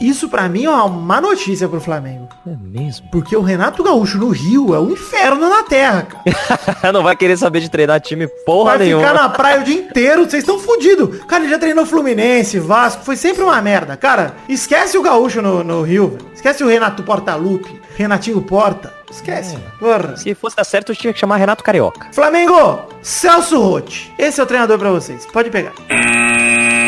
[0.00, 2.28] isso pra mim é uma má notícia pro Flamengo.
[2.46, 3.08] É mesmo?
[3.10, 6.92] Porque o Renato Gaúcho no Rio é um inferno na terra, cara.
[6.92, 9.06] não vai querer saber de treinar time porra Vai nenhuma.
[9.06, 11.24] ficar na praia o dia inteiro, vocês estão fudidos.
[11.24, 13.96] Cara, ele já treinou Fluminense, Vasco, foi sempre uma merda.
[13.96, 16.26] Cara, esquece o Gaúcho no, no Rio, velho.
[16.34, 18.92] Esquece o Renato Portaluppi, Renatinho Porta.
[19.10, 19.78] Esquece, É.
[19.78, 20.16] porra.
[20.16, 22.08] Se fosse dar certo, eu tinha que chamar Renato Carioca.
[22.12, 24.12] Flamengo, Celso Rotti.
[24.18, 25.24] Esse é o treinador pra vocês.
[25.26, 25.72] Pode pegar.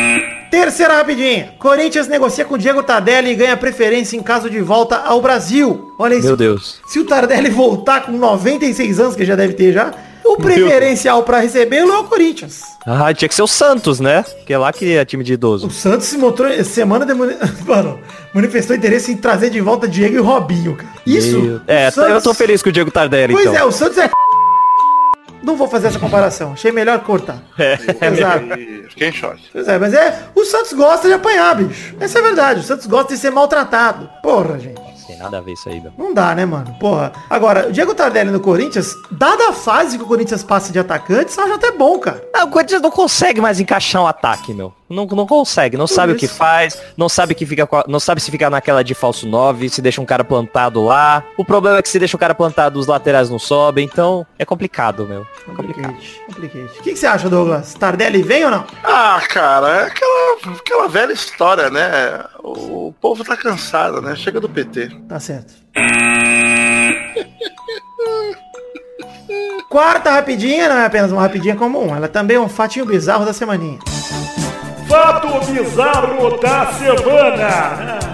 [0.51, 1.53] Terceira rapidinha.
[1.57, 5.93] Corinthians negocia com Diego Tardelli e ganha preferência em caso de volta ao Brasil.
[5.97, 6.27] Olha isso.
[6.27, 6.79] Meu Deus.
[6.85, 9.91] Se o Tardelli voltar com 96 anos, que já deve ter já,
[10.25, 12.61] o preferencial pra recebê-lo é o Corinthians.
[12.85, 14.25] Ah, tinha que ser o Santos, né?
[14.45, 15.69] Que é lá que é time de O idoso.
[15.71, 17.99] Santos se mostrou semana de Mano,
[18.33, 20.89] manifestou interesse em trazer de volta Diego e Robinho, cara.
[21.05, 21.61] Isso.
[21.65, 23.57] É, o Santos- eu tô feliz com o Diego Tardelli, Pois então.
[23.57, 24.09] é, o Santos é
[25.43, 26.53] Não vou fazer essa comparação.
[26.53, 27.41] Achei melhor cortar.
[27.57, 27.77] É.
[28.07, 28.59] Exato.
[28.59, 29.43] E Fiquei em choque.
[29.51, 30.23] Pois é, mas é.
[30.35, 31.95] O Santos gosta de apanhar, bicho.
[31.99, 32.59] Essa é a verdade.
[32.59, 34.09] O Santos gosta de ser maltratado.
[34.21, 34.90] Porra, gente.
[35.11, 35.91] Tem nada a ver isso aí, meu.
[35.97, 36.73] Não dá, né, mano?
[36.79, 37.11] Porra.
[37.29, 41.31] Agora, o Diego Tardelli no Corinthians, dada a fase que o Corinthians passa de atacante,
[41.31, 42.23] isso acha até bom, cara.
[42.33, 44.73] Ah, o Corinthians não consegue mais encaixar um ataque, meu.
[44.89, 46.35] Não, não consegue, não sabe o que isso.
[46.35, 50.01] faz, não sabe que fica não sabe se fica naquela de falso 9, se deixa
[50.01, 51.23] um cara plantado lá.
[51.37, 54.43] O problema é que se deixa o cara plantado, os laterais não sobem, então é
[54.43, 55.21] complicado, meu.
[55.21, 55.93] É complicado.
[55.93, 56.79] Complicate, complicate.
[56.79, 57.73] O que, que você acha, Douglas?
[57.73, 58.65] Tardelli vem ou não?
[58.83, 62.23] Ah, cara, é aquela, aquela velha história, né?
[62.39, 64.15] O povo tá cansado, né?
[64.15, 64.89] Chega do PT.
[65.07, 65.53] Tá certo.
[69.69, 73.31] Quarta rapidinha não é apenas uma rapidinha comum, ela também é um fatinho bizarro da
[73.31, 73.79] semaninha.
[74.87, 78.10] Fato bizarro da semana.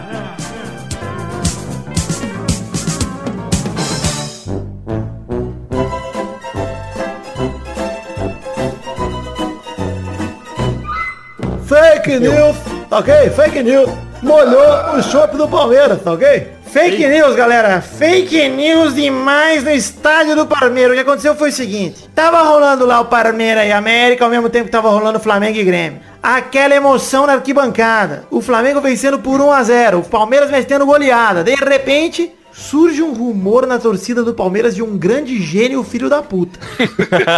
[12.07, 12.55] Fake news,
[12.89, 13.13] tá ok?
[13.31, 13.89] Fake news.
[14.23, 16.53] Molhou o chopp do Palmeiras, tá ok?
[16.67, 17.81] Fake news, galera.
[17.81, 20.91] Fake news demais no estádio do Palmeiras.
[20.91, 22.07] O que aconteceu foi o seguinte.
[22.15, 25.63] Tava rolando lá o Palmeiras e América, ao mesmo tempo que tava rolando Flamengo e
[25.65, 25.99] Grêmio.
[26.23, 28.23] Aquela emoção na arquibancada.
[28.31, 31.43] O Flamengo vencendo por 1 a 0 O Palmeiras metendo goleada.
[31.43, 36.23] De repente, surge um rumor na torcida do Palmeiras de um grande gênio filho da
[36.23, 36.57] puta.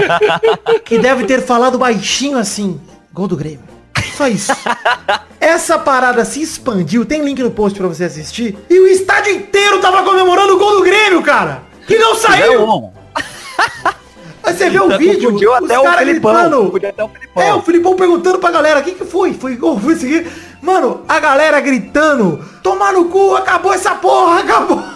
[0.86, 2.80] que deve ter falado baixinho assim.
[3.12, 3.79] Gol do Grêmio.
[4.16, 4.52] Só isso.
[5.40, 8.58] Essa parada se expandiu, tem link no post pra você assistir.
[8.70, 11.64] E o estádio inteiro tava comemorando o gol do Grêmio, cara.
[11.88, 12.92] Que não saiu.
[14.44, 17.44] Aí você vê o vídeo, Confundiu os até o caras até o Felipão.
[17.44, 19.34] É, o Filipão perguntando pra galera, o que que foi?
[19.34, 20.28] Foi gol, foi isso aqui?
[20.62, 24.84] Mano, a galera gritando, tomar no cu, acabou essa porra, acabou.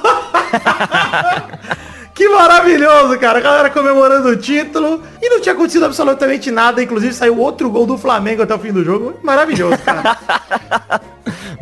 [2.14, 3.40] que maravilhoso, cara.
[3.40, 5.02] A galera comemorando o título.
[5.22, 6.84] E não tinha acontecido absolutamente nada.
[6.84, 9.20] Inclusive saiu outro gol do Flamengo até o fim do jogo.
[9.24, 10.18] Maravilhoso, cara.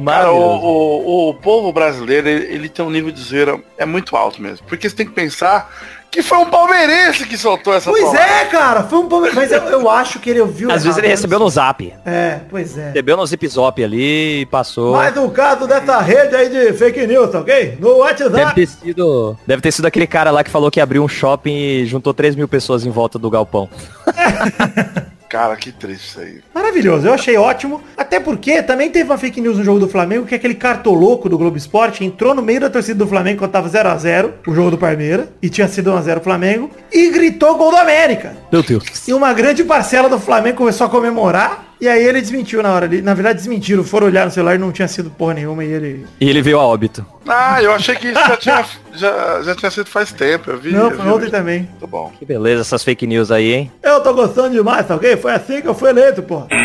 [0.04, 4.16] Cara, o, o, o povo brasileiro, ele, ele tem um nível de zoeira é muito
[4.16, 4.66] alto mesmo.
[4.68, 5.72] Porque você tem que pensar
[6.12, 8.20] que foi um palmeirense que soltou essa pois porra.
[8.20, 8.84] é, cara.
[8.84, 9.34] Foi um Palmeiras.
[9.34, 10.70] Mas eu, eu acho que ele ouviu.
[10.70, 11.94] Às vezes ele recebeu no zap.
[12.06, 12.88] É, pois é.
[12.88, 14.92] Recebeu no zip zop ali e passou.
[14.94, 17.78] Mais um caso dessa rede aí de fake news, tá ok?
[17.80, 18.56] No Deve WhatsApp.
[18.56, 19.38] ter sido.
[19.48, 22.36] Deve ter sido aquele cara lá que falou que abriu um shopping e juntou 3
[22.36, 23.70] mil pessoas em volta do galpão.
[25.32, 26.42] Cara, que triste isso aí.
[26.54, 27.82] Maravilhoso, eu achei ótimo.
[27.96, 31.30] Até porque também teve uma fake news no jogo do Flamengo, que é aquele cartoloco
[31.30, 34.72] do Globo Esporte entrou no meio da torcida do Flamengo quando tava 0x0, o jogo
[34.72, 38.36] do Palmeiras, e tinha sido 1x0 o Flamengo, e gritou gol do América.
[38.52, 39.08] Meu Deus.
[39.08, 42.86] E uma grande parcela do Flamengo começou a comemorar, e aí ele desmentiu na hora
[42.86, 43.02] ali.
[43.02, 46.06] Na verdade, desmentiram, foram olhar no celular e não tinha sido porra nenhuma, e ele...
[46.20, 47.06] E ele veio a óbito.
[47.26, 50.52] Ah, eu achei que isso já tinha, já, já tinha sido faz tempo.
[50.52, 50.72] Eu vi.
[50.72, 51.60] Não, foi ontem também.
[51.70, 52.12] Muito bom.
[52.18, 53.72] Que beleza essas fake news aí, hein?
[53.82, 55.16] Eu tô gostando demais, tá ok?
[55.18, 56.48] Foi assim que eu fui eleito, porra.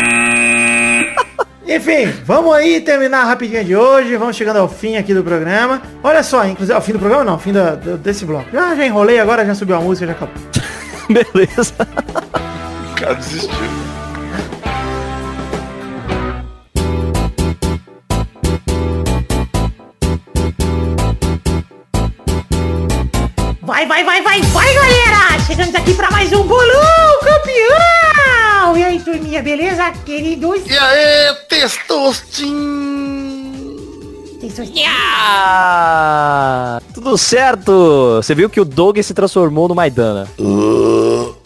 [1.67, 4.15] Enfim, vamos aí terminar a rapidinha de hoje.
[4.15, 5.81] Vamos chegando ao fim aqui do programa.
[6.01, 8.45] Olha só, inclusive, ao fim do programa não, ao fim da- do- desse bloco.
[8.53, 10.33] Já, já enrolei agora, já subiu a música, já acabou.
[11.09, 11.73] Beleza.
[12.91, 13.49] O cara desistiu.
[23.67, 25.45] Vai, vai, vai, vai, vai, galera!
[25.45, 28.77] Chegamos aqui pra mais um bolão campeão!
[28.77, 30.61] E aí, turminha, beleza, queridos?
[30.65, 33.16] E aí, Testostin?
[35.29, 38.17] Ah, tudo certo.
[38.21, 40.27] Você viu que o Doug se transformou no Maidana.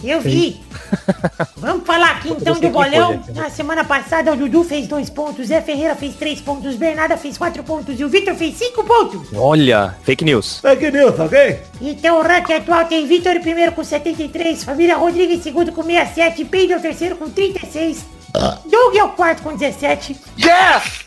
[0.03, 0.61] Eu vi.
[1.57, 3.23] Vamos falar aqui então do bolão.
[3.23, 7.15] foi, Na semana passada o Dudu fez dois pontos, Zé Ferreira fez três pontos, Bernarda
[7.17, 9.27] fez quatro pontos e o Vitor fez cinco pontos.
[9.33, 10.59] Olha, fake news.
[10.59, 11.59] Fake news, ok?
[11.81, 15.83] Então o ranking atual tem Vitor em primeiro com 73, Família Rodrigues em segundo com
[15.83, 18.05] 67, Pedro o terceiro com 36,
[18.65, 21.00] Doug é o quarto com 17, Yes!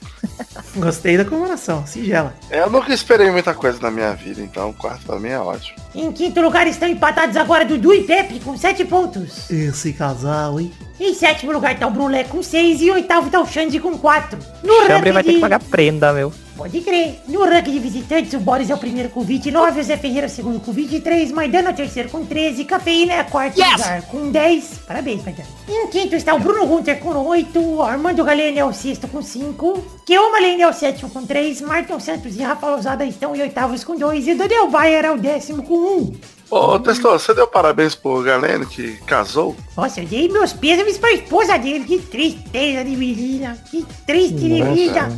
[0.77, 2.35] Gostei da comemoração, singela.
[2.51, 5.79] Eu nunca esperei muita coisa na minha vida, então o quarto pra mim é ótimo.
[5.95, 9.49] Em quinto lugar estão empatados agora Dudu e Pepe com 7 pontos.
[9.51, 10.73] Esse casal, hein?
[10.99, 13.97] Em sétimo lugar tá o Brulé com 6 e em oitavo tá o Xande com
[13.97, 14.39] 4.
[14.63, 16.33] No Chambre vai ter que pagar prenda, meu.
[16.57, 17.21] Pode crer.
[17.27, 20.31] No ranking de visitantes, o Boris é o primeiro com 29, o Zé Ferreira é
[20.31, 24.03] o segundo com 23, Maidana é o terceiro com 13, Cafeína é a quarto lugar
[24.03, 24.81] com 10.
[24.87, 25.49] Parabéns, Maidana.
[25.69, 29.21] Em quinto está o Bruno Gunter com 8, o Armando Galeno é o sexto com
[29.21, 33.43] 5, Keoma Lene é o sétimo com 3, Martin Santos e Rafa Lousada estão em
[33.43, 36.13] oitavos com 2 e Daniel Bayer é o décimo com 1.
[36.55, 39.57] Ô, Testor, você deu parabéns pro Galeno que casou?
[39.77, 41.85] Nossa, eu dei meus pêsames pra esposa dele.
[41.85, 43.59] Que tristeza de menina.
[43.69, 45.09] Que triste de vida.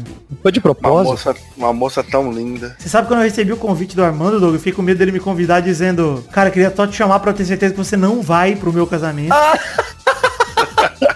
[0.43, 1.11] Foi de Uma propósito?
[1.11, 2.75] moça, uma moça tão linda.
[2.79, 5.13] Você sabe quando eu recebi o convite do Armando, Doug, eu fiquei com medo dele
[5.13, 8.23] me convidar dizendo, cara, queria só te chamar pra eu ter certeza que você não
[8.23, 9.35] vai pro meu casamento.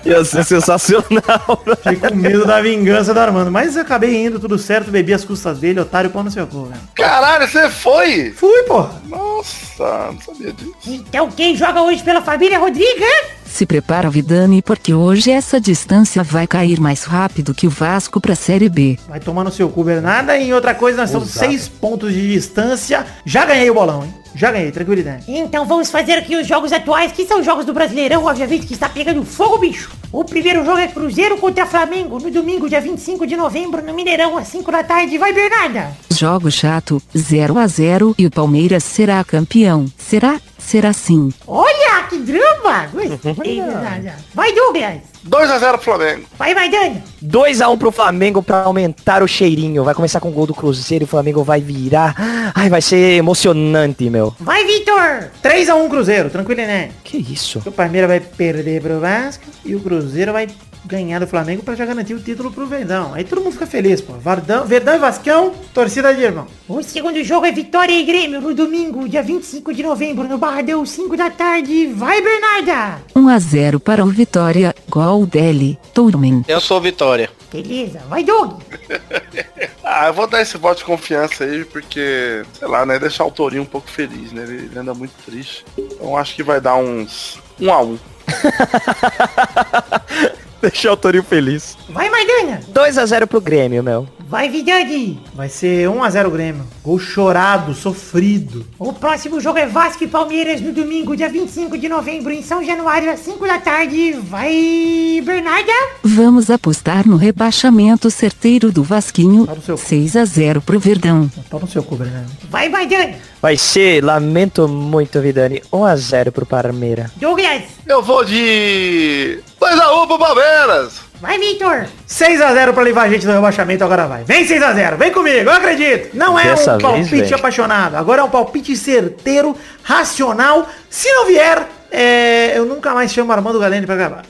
[0.04, 1.62] Ia ser sensacional.
[1.82, 3.50] Fiquei com medo da vingança do Armando.
[3.50, 6.64] Mas eu acabei indo, tudo certo, bebi as custas dele, otário, pau no seu cu,
[6.64, 6.80] velho.
[6.94, 8.30] Caralho, você foi?
[8.32, 9.00] Fui, porra.
[9.06, 10.74] Nossa, não sabia disso.
[10.86, 13.39] Então quem joga hoje pela família Rodrigues?
[13.50, 18.34] Se prepara, Vidani, porque hoje essa distância vai cair mais rápido que o Vasco pra
[18.34, 18.98] Série B.
[19.06, 20.38] Vai tomar no seu cu, Bernarda.
[20.38, 23.04] E outra coisa, nós estamos seis pontos de distância.
[23.24, 24.14] Já ganhei o bolão, hein?
[24.34, 25.24] Já ganhei, tranquilidade.
[25.28, 28.72] Então vamos fazer aqui os jogos atuais, que são os jogos do Brasileirão, obviamente, que
[28.72, 29.90] está pegando fogo, bicho.
[30.12, 34.38] O primeiro jogo é Cruzeiro contra Flamengo, no domingo, dia 25 de novembro, no Mineirão,
[34.38, 35.18] às 5 da tarde.
[35.18, 35.90] Vai, Bernarda!
[36.10, 39.86] Jogo chato, 0 a 0 e o Palmeiras será campeão.
[39.98, 40.40] Será?
[40.58, 41.32] Será sim.
[41.46, 42.88] Olha, que drama!
[42.92, 44.16] Bernarda.
[44.34, 45.00] Vai, Douglas!
[45.28, 46.26] 2x0 pro Flamengo.
[46.36, 47.02] Vai, Maidana!
[47.24, 49.84] 2x1 pro Flamengo pra aumentar o cheirinho.
[49.84, 52.14] Vai começar com o gol do Cruzeiro e o Flamengo vai virar.
[52.54, 54.34] Ai, vai ser emocionante, meu.
[54.40, 55.30] Vai, Vitor!
[55.42, 56.92] 3x1 Cruzeiro, tranquilidade.
[57.04, 57.62] Que isso?
[57.64, 60.48] O Palmeiras vai perder pro Vasco e o Cruzeiro vai
[60.84, 63.14] ganhar do Flamengo pra já garantir o título pro Verdão.
[63.14, 64.14] Aí todo mundo fica feliz, pô.
[64.14, 66.46] Verdão, Verdão e Vascão, torcida de irmão.
[66.68, 70.84] O segundo jogo é Vitória e Grêmio, no domingo, dia 25 de novembro, no Barradão,
[70.84, 71.86] 5 da tarde.
[71.88, 73.02] Vai, Bernarda!
[73.14, 76.44] 1 a 0 para o Vitória, gol dele, Tourman.
[76.48, 77.30] Eu sou Vitória.
[77.52, 78.60] Beleza, vai, Doug!
[79.92, 82.96] Ah, eu vou dar esse voto de confiança aí, porque, sei lá, né?
[82.96, 84.44] Deixar o Torinho um pouco feliz, né?
[84.44, 85.64] Ele, anda muito triste.
[85.76, 87.98] Então acho que vai dar uns 1 um a 1 um.
[90.60, 91.74] Deixar o Torinho feliz.
[91.88, 92.60] Vai, Maidana!
[92.70, 94.06] 2x0 pro Grêmio, meu.
[94.28, 95.18] Vai, Vidani!
[95.34, 96.66] Vai ser 1x0 Grêmio.
[96.84, 98.66] Gol chorado, sofrido.
[98.78, 102.62] O próximo jogo é Vasco e Palmeiras no domingo, dia 25 de novembro, em São
[102.62, 104.12] Januário, às 5 da tarde.
[104.22, 105.72] Vai, Bernarda!
[106.04, 111.30] Vamos apostar no rebaixamento certeiro do Vasquinho, Tá no seu- 6 a 0 pro Verdão.
[111.48, 112.30] Toma no seu cu, Bernardo.
[112.50, 113.14] Vai, Maidana!
[113.40, 117.10] Vai ser, lamento muito, Vidani, 1x0 pro Palmeiras.
[117.16, 117.62] Douglas!
[117.86, 121.00] Eu vou de 2x1 pro Palmeiras.
[121.22, 121.86] Vai, Vitor!
[122.06, 124.24] 6x0 pra levar a gente do rebaixamento, agora vai.
[124.24, 126.14] Vem 6x0, vem comigo, eu acredito.
[126.14, 127.34] Não é Dessa um vez, palpite vem.
[127.34, 130.68] apaixonado, agora é um palpite certeiro, racional.
[130.90, 134.24] Se não vier, é, eu nunca mais chamo Armando Galene pra gravar.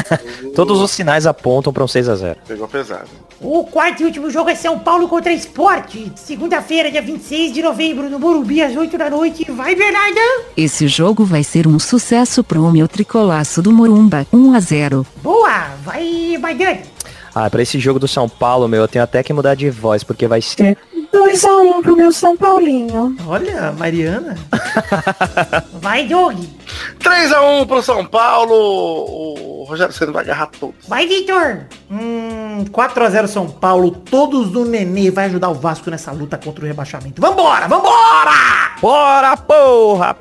[0.54, 2.36] Todos os sinais apontam pra um 6x0.
[2.46, 3.08] Pegou pesado.
[3.40, 6.10] O quarto e último jogo é São Paulo contra Esporte.
[6.16, 9.50] Segunda-feira, dia 26 de novembro, no Morumbi, às 8 da noite.
[9.50, 10.20] Vai, Bernarda!
[10.56, 15.06] Esse jogo vai ser um sucesso pro meu tricolaço do Morumba, 1 a 0.
[15.22, 15.70] Boa!
[15.84, 16.94] Vai, Maidana!
[17.34, 20.04] Ah, pra esse jogo do São Paulo, meu, eu tenho até que mudar de voz,
[20.04, 20.78] porque vai ser
[21.14, 23.16] 2x1 pro meu São Paulinho.
[23.26, 24.36] Olha, Mariana.
[25.80, 26.36] Vai, Doug!
[26.98, 28.52] 3x1 pro São Paulo.
[28.52, 30.74] O Rogério Senna vai agarrar todos.
[30.88, 31.66] Vai, Vitor!
[31.90, 36.68] Hum, 4x0 São Paulo, todos do Nenê vai ajudar o Vasco nessa luta contra o
[36.68, 37.22] rebaixamento.
[37.22, 38.74] Vambora, vambora!
[38.80, 40.16] Bora, porra!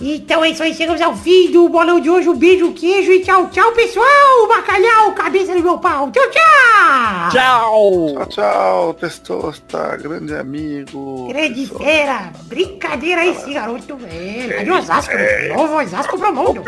[0.00, 2.28] Então é isso aí, chegamos ao fim do bolão de hoje.
[2.28, 4.48] Um beijo, queijo e tchau, tchau, pessoal.
[4.48, 6.10] Bacalhau, cabeça do meu pau.
[6.10, 7.30] Tchau, tchau.
[7.30, 8.14] Tchau!
[8.14, 11.28] Tchau, tchau, Testosta, grande amigo.
[11.28, 12.32] Grande fera.
[12.44, 14.56] Brincadeira esse garoto, velho.
[14.56, 15.54] Lá de Osasco, meu.
[15.56, 16.64] Novo Osasco pro mundo.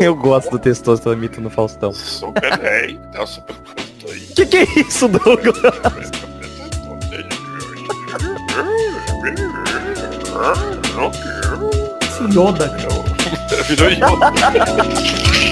[0.00, 1.92] Eu gosto do testosterona mito no Faustão.
[1.92, 2.98] super bem.
[3.12, 3.56] É o super
[4.10, 4.20] aí.
[4.34, 5.58] Que que é isso, Douglas?
[6.00, 6.22] Esse
[12.28, 13.62] Yoda, cara.
[13.64, 14.32] Virou Yoda.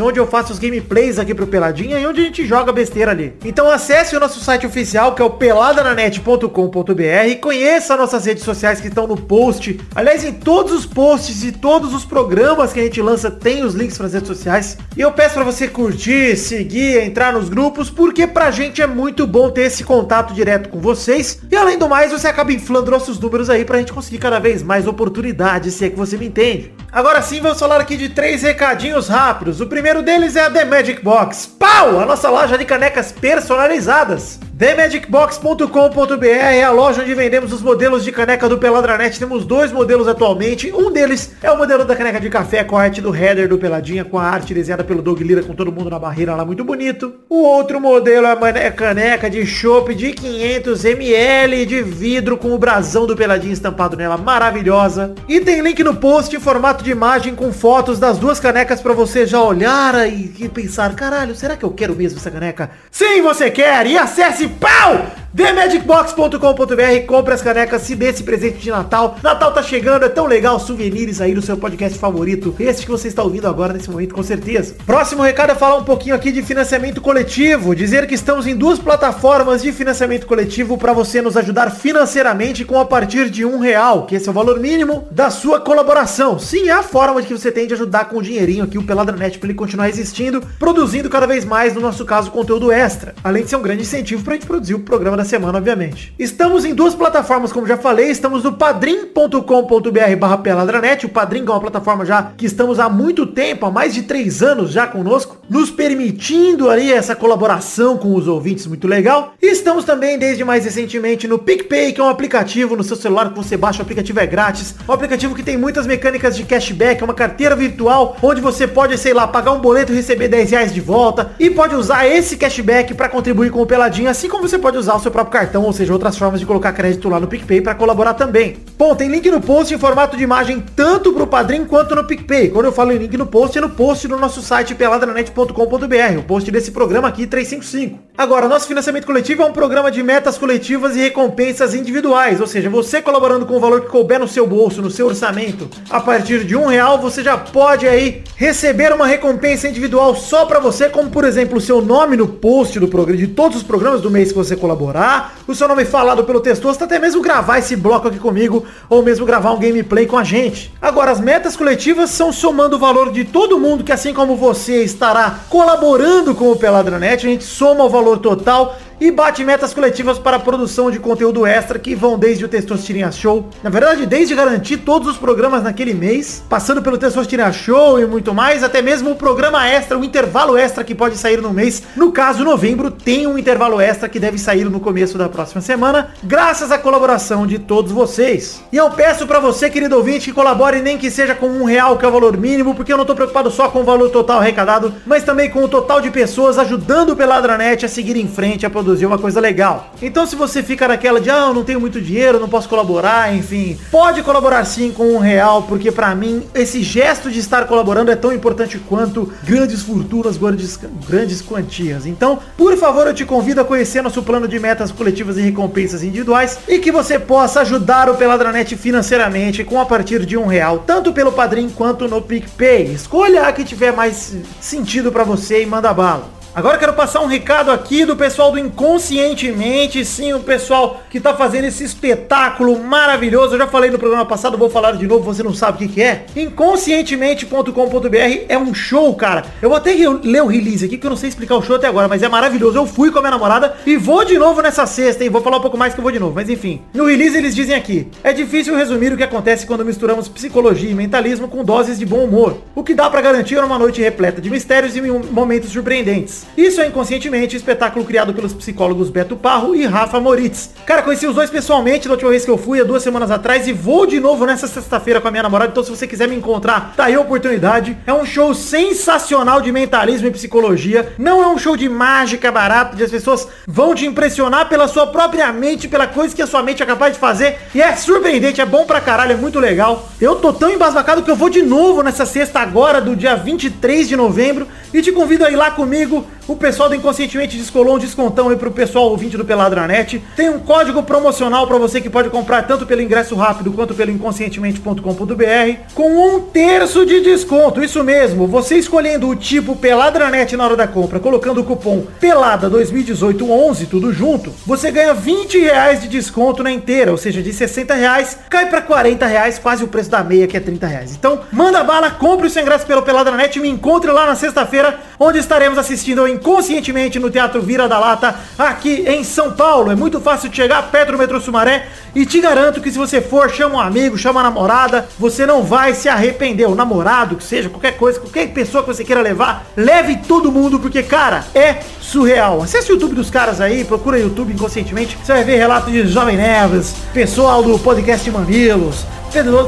[0.00, 3.34] onde eu faço os gameplays aqui pro Peladinha e onde a gente joga besteira ali.
[3.44, 8.86] Então acesse o nosso site oficial, que é o peladananet.com.br conheça nossas redes sociais que
[8.86, 9.80] estão no post.
[9.94, 13.74] Aliás, em todos os posts e todos os programas que a gente lança tem os
[13.74, 14.78] links para as redes sociais.
[14.96, 19.26] E eu peço para você curtir, seguir, entrar nos grupos, porque pra gente é muito
[19.26, 21.40] bom ter esse contato direto com vocês.
[21.50, 24.62] E além do mais, você acaba inflando nossos números aí pra gente conseguir cada vez
[24.62, 26.72] mais oportunidades, se é que você me entende.
[26.90, 29.60] Agora sim, vamos falar aqui de três recadinhos rápidos.
[29.60, 31.46] O primeiro deles é a The Magic Box.
[31.46, 32.00] Pau!
[32.00, 34.38] A nossa loja de canecas personalizadas.
[34.62, 39.18] TheMagicBox.com.br é a loja onde vendemos os modelos de caneca do Peladranet.
[39.18, 40.72] Temos dois modelos atualmente.
[40.72, 43.58] Um deles é o modelo da caneca de café com a arte do header do
[43.58, 46.62] Peladinha, com a arte desenhada pelo Doug Lira, com todo mundo na barreira lá, muito
[46.62, 47.12] bonito.
[47.28, 52.58] O outro modelo é a mané- caneca de chopp de 500ml de vidro com o
[52.58, 55.12] brasão do Peladinha estampado nela, maravilhosa.
[55.28, 58.92] E tem link no post em formato de imagem com fotos das duas canecas para
[58.92, 62.70] você já olhar e, e pensar, caralho, será que eu quero mesmo essa caneca?
[62.92, 63.88] Sim, você quer!
[63.88, 65.22] E acesse pau!
[65.34, 69.16] TheMagicBox.com.br compre as canecas, se dê esse presente de Natal.
[69.22, 72.54] Natal tá chegando, é tão legal, souvenirs aí no seu podcast favorito.
[72.60, 74.74] Esse que você está ouvindo agora nesse momento, com certeza.
[74.84, 77.74] Próximo recado é falar um pouquinho aqui de financiamento coletivo.
[77.74, 82.78] Dizer que estamos em duas plataformas de financiamento coletivo para você nos ajudar financeiramente com
[82.78, 86.38] a partir de um real, que esse é o valor mínimo da sua colaboração.
[86.38, 88.82] Sim, é a forma de que você tem de ajudar com o dinheirinho aqui o
[88.82, 93.14] Peladranet para ele continuar existindo, produzindo cada vez mais, no nosso caso, conteúdo extra.
[93.24, 96.14] Além de ser um grande incentivo pra gente produzir o programa da semana, obviamente.
[96.18, 101.50] Estamos em duas plataformas, como já falei, estamos no padrim.com.br barra peladranet, o Padrim é
[101.50, 105.36] uma plataforma já que estamos há muito tempo, há mais de três anos já conosco,
[105.50, 109.34] nos permitindo aí essa colaboração com os ouvintes muito legal.
[109.42, 113.30] E estamos também, desde mais recentemente, no PicPay, que é um aplicativo no seu celular
[113.30, 117.02] que você baixa, o aplicativo é grátis, um aplicativo que tem muitas mecânicas de cashback,
[117.02, 120.50] é uma carteira virtual, onde você pode, sei lá, pagar um boleto e receber 10
[120.50, 124.48] reais de volta, e pode usar esse cashback para contribuir com o Peladinho, assim como
[124.48, 127.18] você pode usar o seu próprio cartão, ou seja, outras formas de colocar crédito lá
[127.18, 128.56] no PicPay para colaborar também.
[128.78, 132.50] Bom, tem link no post em formato de imagem tanto pro Padrim quanto no PicPay.
[132.50, 136.22] Quando eu falo em link no post, é no post do nosso site peladranet.com.br, o
[136.22, 137.98] post desse programa aqui 355.
[138.16, 142.70] Agora, nosso financiamento coletivo é um programa de metas coletivas e recompensas individuais, ou seja,
[142.70, 146.44] você colaborando com o valor que couber no seu bolso, no seu orçamento, a partir
[146.44, 151.10] de um real, você já pode aí receber uma recompensa individual só para você, como
[151.10, 154.30] por exemplo o seu nome no post do programa, de todos os programas do mês
[154.30, 158.18] que você colaborar, o seu nome falado pelo Testosta, até mesmo gravar esse bloco aqui
[158.18, 160.72] comigo, ou mesmo gravar um gameplay com a gente.
[160.80, 164.84] Agora, as metas coletivas são somando o valor de todo mundo que assim como você
[164.84, 170.16] estará colaborando com o Peladranet, a gente soma o valor total e bate metas coletivas
[170.16, 174.32] para a produção de conteúdo extra que vão desde o Testosterinha Show, na verdade desde
[174.32, 179.10] garantir todos os programas naquele mês, passando pelo Testosterinha Show e muito mais, até mesmo
[179.10, 181.82] o programa extra, o intervalo extra que pode sair no mês.
[181.96, 186.10] No caso, novembro tem um intervalo extra que deve sair no começo da próxima semana,
[186.22, 188.62] graças à colaboração de todos vocês.
[188.72, 191.98] E eu peço para você, querido ouvinte, que colabore nem que seja com um real,
[191.98, 194.38] que é o valor mínimo, porque eu não tô preocupado só com o valor total
[194.38, 198.64] arrecadado, mas também com o total de pessoas ajudando o Peladranet a seguir em frente
[198.64, 199.90] a produzir produzir uma coisa legal.
[200.00, 203.34] Então se você fica naquela de, ah, eu não tenho muito dinheiro, não posso colaborar,
[203.34, 208.10] enfim, pode colaborar sim com um real, porque pra mim esse gesto de estar colaborando
[208.10, 210.78] é tão importante quanto grandes fortunas, grandes,
[211.08, 212.06] grandes quantias.
[212.06, 216.02] Então, por favor, eu te convido a conhecer nosso plano de metas coletivas e recompensas
[216.02, 220.80] individuais e que você possa ajudar o Peladranet financeiramente com a partir de um real,
[220.86, 222.92] tanto pelo Padrim quanto no PicPay.
[222.92, 226.41] Escolha a que tiver mais sentido pra você e manda bala.
[226.54, 231.34] Agora quero passar um recado aqui do pessoal do Inconscientemente, sim, o pessoal que tá
[231.34, 233.54] fazendo esse espetáculo maravilhoso.
[233.54, 235.94] Eu já falei no programa passado, vou falar de novo, você não sabe o que,
[235.94, 236.26] que é.
[236.36, 239.46] Inconscientemente.com.br é um show, cara.
[239.62, 241.86] Eu vou até ler o release aqui, que eu não sei explicar o show até
[241.86, 242.76] agora, mas é maravilhoso.
[242.76, 245.30] Eu fui com a minha namorada e vou de novo nessa sexta, hein?
[245.30, 246.82] Vou falar um pouco mais que eu vou de novo, mas enfim.
[246.92, 250.94] No release eles dizem aqui, é difícil resumir o que acontece quando misturamos psicologia e
[250.94, 252.58] mentalismo com doses de bom humor.
[252.74, 256.41] O que dá pra garantir uma noite repleta de mistérios e momentos surpreendentes.
[256.56, 260.70] Isso é Inconscientemente, espetáculo criado pelos psicólogos Beto Parro e Rafa Moritz.
[260.84, 263.66] Cara, conheci os dois pessoalmente da última vez que eu fui, há duas semanas atrás,
[263.66, 265.70] e vou de novo nessa sexta-feira com a minha namorada.
[265.70, 267.96] Então, se você quiser me encontrar, tá aí a oportunidade.
[268.06, 271.14] É um show sensacional de mentalismo e psicologia.
[271.16, 275.06] Não é um show de mágica barato, de as pessoas vão te impressionar pela sua
[275.06, 277.58] própria mente, pela coisa que a sua mente é capaz de fazer.
[277.74, 280.08] E é surpreendente, é bom pra caralho, é muito legal.
[280.20, 284.06] Eu tô tão embasbacado que eu vou de novo nessa sexta agora, do dia 23
[284.06, 284.68] de novembro.
[284.92, 286.26] E te convido a ir lá comigo.
[286.48, 290.22] O pessoal do Inconscientemente descolou um descontão aí pro pessoal ouvinte do Peladranet.
[290.34, 294.10] Tem um código promocional para você que pode comprar tanto pelo ingresso rápido quanto pelo
[294.10, 297.82] inconscientemente.com.br com um terço de desconto.
[297.82, 302.68] Isso mesmo, você escolhendo o tipo Peladranet na hora da compra, colocando o cupom PELADA
[302.68, 303.52] 2018
[303.88, 308.38] tudo junto, você ganha 20 reais de desconto na inteira, ou seja, de 60 reais,
[308.48, 311.14] cai para 40 reais, quase o preço da meia que é 30 reais.
[311.14, 314.98] Então, manda bala, compre o seu ingresso pelo Peladranet e me encontre lá na sexta-feira,
[315.18, 319.90] onde estaremos assistindo ao Inconscientemente no Teatro Vira da Lata, aqui em São Paulo.
[319.90, 323.20] É muito fácil de chegar perto do metrô Sumaré e te garanto que se você
[323.20, 326.68] for, chama um amigo, chama a namorada, você não vai se arrepender.
[326.68, 330.78] O namorado, que seja, qualquer coisa, qualquer pessoa que você queira levar, leve todo mundo,
[330.78, 332.62] porque, cara, é surreal.
[332.62, 336.36] Acesse o YouTube dos caras aí, procura YouTube inconscientemente, você vai ver relato de Jovem
[336.36, 339.06] Neves, pessoal do podcast Mamilos,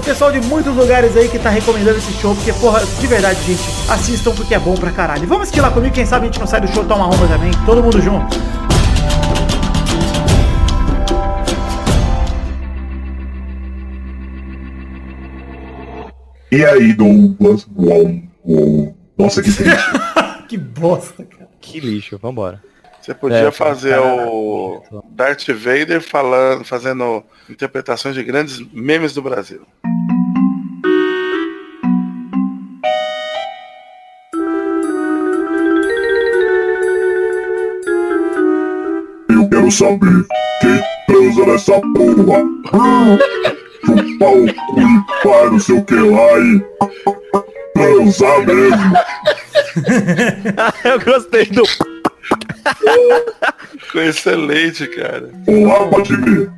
[0.04, 3.62] pessoal de muitos lugares aí que tá recomendando esse show, porque, porra, de verdade, gente,
[3.88, 5.26] assistam porque é bom pra caralho.
[5.26, 7.50] Vamos assistir lá comigo, quem sabe a gente não sai do show, toma uma também,
[7.64, 8.36] todo mundo junto.
[16.52, 17.66] E aí, Douglas?
[19.18, 19.90] Nossa, que triste.
[20.46, 21.48] que bosta, cara.
[21.60, 22.62] Que lixo, vambora.
[23.04, 29.20] Você podia É, fazer cara, o Darth Vader falando, fazendo interpretações de grandes memes do
[29.20, 29.60] Brasil.
[39.28, 40.24] Eu quero saber
[40.62, 42.42] quem transa nessa porra.
[43.84, 46.64] Chupar o cu e sei o que lá e
[47.74, 48.94] transar mesmo.
[50.84, 51.93] Eu gostei do.
[53.80, 55.30] Ficou excelente, cara.
[55.46, 56.50] Olá, ver.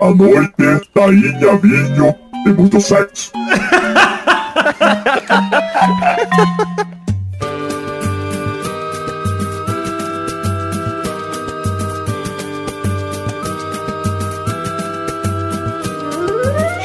[0.00, 2.14] A noite, tainha, vinho
[2.46, 3.32] e muito sexo.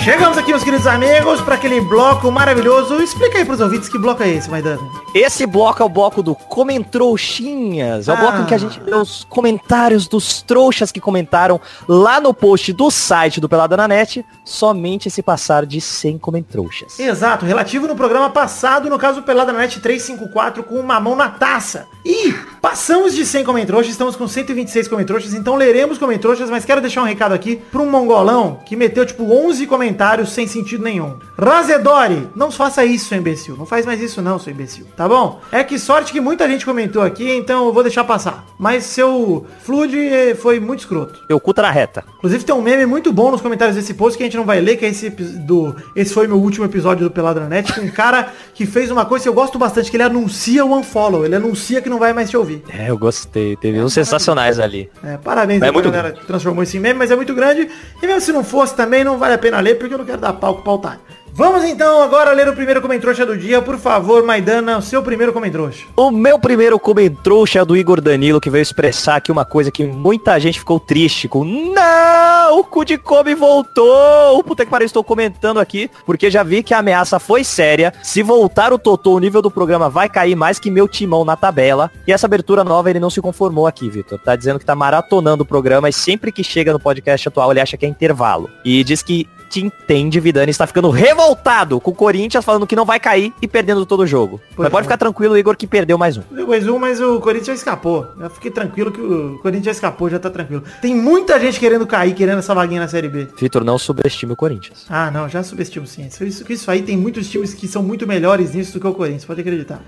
[0.10, 3.00] Chegamos aqui, meus queridos amigos, para aquele bloco maravilhoso.
[3.00, 4.82] Explica aí pros ouvintes que bloco é esse, Maidana.
[5.14, 8.08] Esse bloco é o bloco do Comentrouxinhas.
[8.08, 12.20] É o bloco em que a gente lê os comentários dos trouxas que comentaram lá
[12.20, 17.00] no post do site do Pelada na Net, somente se passar de 100 comentrouxas.
[17.00, 21.30] Exato, relativo no programa passado, no caso Pelada na Net 354 com uma mão na
[21.30, 21.86] taça.
[22.04, 27.04] E passamos de 100 comentroxas, estamos com 126 comentroxas, então leremos comentroxas, mas quero deixar
[27.04, 31.16] um recado aqui para um mongolão que meteu tipo 11 comentários sem sentido nenhum.
[31.38, 33.56] Razedori, não faça isso, seu imbecil.
[33.58, 34.86] Não faz mais isso não, seu imbecil.
[34.96, 35.42] Tá bom?
[35.52, 38.46] É que sorte que muita gente comentou aqui, então eu vou deixar passar.
[38.58, 39.96] Mas seu flood
[40.40, 41.20] foi muito escroto.
[41.28, 42.04] Eu cu tá na reta.
[42.18, 44.60] Inclusive tem um meme muito bom nos comentários desse post que a gente não vai
[44.60, 48.32] ler, que é esse do esse foi meu último episódio do Peladranet, com um cara
[48.54, 51.82] que fez uma coisa que eu gosto bastante, que ele anuncia o unfollow, ele anuncia
[51.82, 52.64] que não vai mais te ouvir.
[52.70, 53.56] É, eu gostei.
[53.58, 54.90] Teve uns sensacionais ali.
[55.04, 57.70] É, parabéns É pra muito galera transformou esse em meme, mas é muito grande.
[58.02, 60.22] E mesmo se não fosse também, não vale a pena ler, porque eu não quero
[60.22, 61.00] dar palco pra otário.
[61.40, 63.62] Vamos então agora ler o primeiro comentrouxa do dia.
[63.62, 65.86] Por favor, Maidana, o seu primeiro comentrouxa.
[65.96, 69.86] O meu primeiro comentrouxa é do Igor Danilo, que veio expressar aqui uma coisa que
[69.86, 71.46] muita gente ficou triste com.
[71.46, 72.60] Não!
[72.60, 74.44] O cu de Kobe voltou!
[74.44, 77.94] Puta que pariu, estou comentando aqui, porque já vi que a ameaça foi séria.
[78.04, 81.38] Se voltar o Totô, o nível do programa vai cair mais que meu timão na
[81.38, 81.90] tabela.
[82.06, 84.20] E essa abertura nova, ele não se conformou aqui, Vitor.
[84.20, 87.62] Tá dizendo que tá maratonando o programa e sempre que chega no podcast atual, ele
[87.62, 88.50] acha que é intervalo.
[88.66, 92.86] E diz que te entende, Vidani está ficando revoltado com o Corinthians, falando que não
[92.86, 94.40] vai cair e perdendo todo o jogo.
[94.56, 94.84] Por Mas pode favor.
[94.84, 96.22] ficar tranquilo, Igor, que perdeu mais um.
[96.32, 98.08] Deu mais um, mas o Corinthians já escapou.
[98.20, 100.64] Eu fiquei tranquilo que o Corinthians já escapou, já tá tranquilo.
[100.82, 103.28] Tem muita gente querendo cair, querendo essa vaguinha na Série B.
[103.38, 104.86] Vitor, não subestime o Corinthians.
[104.90, 106.08] Ah, não, já subestimo sim.
[106.22, 109.26] Isso, isso aí tem muitos times que são muito melhores nisso do que o Corinthians,
[109.26, 109.82] pode acreditar.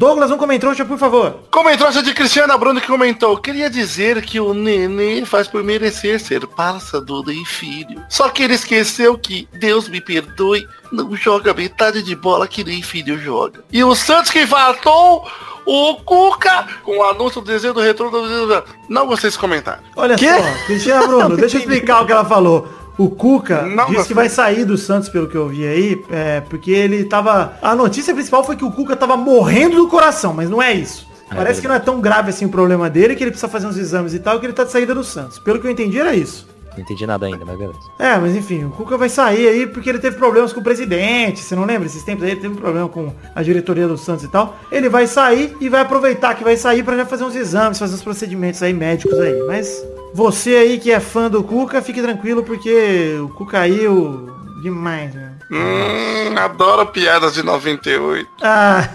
[0.00, 1.40] Douglas, um comentrouxa, por favor.
[1.50, 3.36] Comentário de Cristiana Bruno que comentou.
[3.36, 8.02] Queria dizer que o Nenê faz por merecer ser parça do Ney Filho.
[8.08, 12.80] Só que ele esqueceu que, Deus me perdoe, não joga metade de bola que nem
[12.80, 13.62] Filho joga.
[13.70, 15.28] E o Santos que infartou
[15.66, 18.64] o Cuca com o anúncio do desenho do retorno do...
[18.88, 19.82] Não gostei desse comentário.
[19.96, 20.30] Olha Quê?
[20.32, 22.79] só, Cristina Bruno, deixa eu explicar o que ela falou.
[23.00, 26.42] O Cuca Não, disse que vai sair do Santos, pelo que eu vi aí, é,
[26.42, 27.54] porque ele tava...
[27.62, 31.08] A notícia principal foi que o Cuca tava morrendo do coração, mas não é isso.
[31.34, 33.78] Parece que não é tão grave assim o problema dele, que ele precisa fazer uns
[33.78, 35.38] exames e tal, que ele tá de saída do Santos.
[35.38, 36.46] Pelo que eu entendi era isso.
[36.80, 37.78] Não entendi nada ainda, mas beleza.
[37.98, 41.40] É, mas enfim, o Cuca vai sair aí porque ele teve problemas com o presidente.
[41.40, 41.86] Você não lembra?
[41.86, 44.56] Esses tempos aí ele teve um problema com a diretoria do Santos e tal.
[44.72, 47.94] Ele vai sair e vai aproveitar que vai sair pra já fazer uns exames, fazer
[47.94, 49.42] uns procedimentos aí médicos aí.
[49.46, 54.30] Mas você aí que é fã do Cuca, fique tranquilo porque o Cuca caiu
[54.62, 55.32] demais, né?
[55.50, 58.26] Hum, adoro piadas de 98.
[58.40, 58.88] Ah,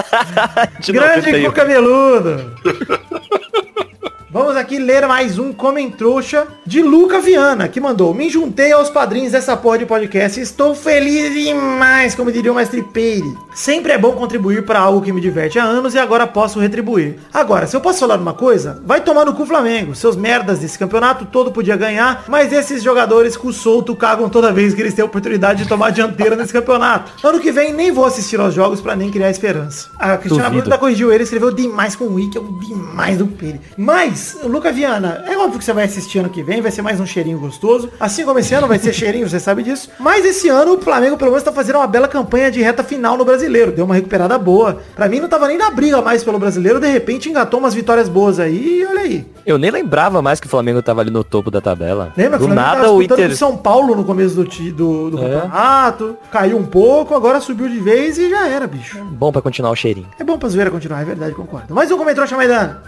[0.80, 1.44] De grande 91.
[1.44, 2.56] Cuca Beludo.
[4.32, 8.14] Vamos aqui ler mais um comentrouxa de Luca Viana, que mandou.
[8.14, 12.82] Me juntei aos padrinhos dessa porra de podcast estou feliz demais, como diria o mestre
[12.82, 13.36] Peire.
[13.54, 17.16] Sempre é bom contribuir para algo que me diverte há anos e agora posso retribuir.
[17.30, 19.94] Agora, se eu posso falar uma coisa, vai tomar no cu Flamengo.
[19.94, 24.72] Seus merdas desse campeonato todo podia ganhar, mas esses jogadores com solto cagam toda vez
[24.72, 27.12] que eles têm a oportunidade de tomar dianteira nesse campeonato.
[27.22, 29.90] Ano que vem nem vou assistir aos jogos para nem criar esperança.
[29.98, 30.62] A Cristiana Duvido.
[30.62, 33.60] Bruno corrigiu ele, escreveu demais com o Wiki, é um demais do Peri.
[33.76, 37.00] Mas, Luca Viana, é óbvio que você vai assistir ano que vem, vai ser mais
[37.00, 37.90] um cheirinho gostoso.
[37.98, 39.90] Assim como esse ano vai ser cheirinho, você sabe disso.
[39.98, 43.16] Mas esse ano o Flamengo pelo menos tá fazendo uma bela campanha de reta final
[43.16, 43.72] no brasileiro.
[43.72, 44.80] Deu uma recuperada boa.
[44.94, 48.08] Pra mim não tava nem na briga mais pelo brasileiro, de repente engatou umas vitórias
[48.08, 49.26] boas aí e olha aí.
[49.44, 52.12] Eu nem lembrava mais que o Flamengo tava ali no topo da tabela.
[52.16, 52.38] Lembra?
[52.38, 53.36] Do o Flamengo nada tava o Inter...
[53.36, 55.20] São Paulo no começo do, ti- do, do É.
[55.22, 56.16] campeonato.
[56.30, 59.02] Caiu um pouco, agora subiu de vez e já era, bicho.
[59.04, 60.06] Bom pra continuar o cheirinho.
[60.18, 61.74] É bom pra zoeira continuar, é verdade, concordo.
[61.74, 62.82] Mais um comentário, Chamaidana.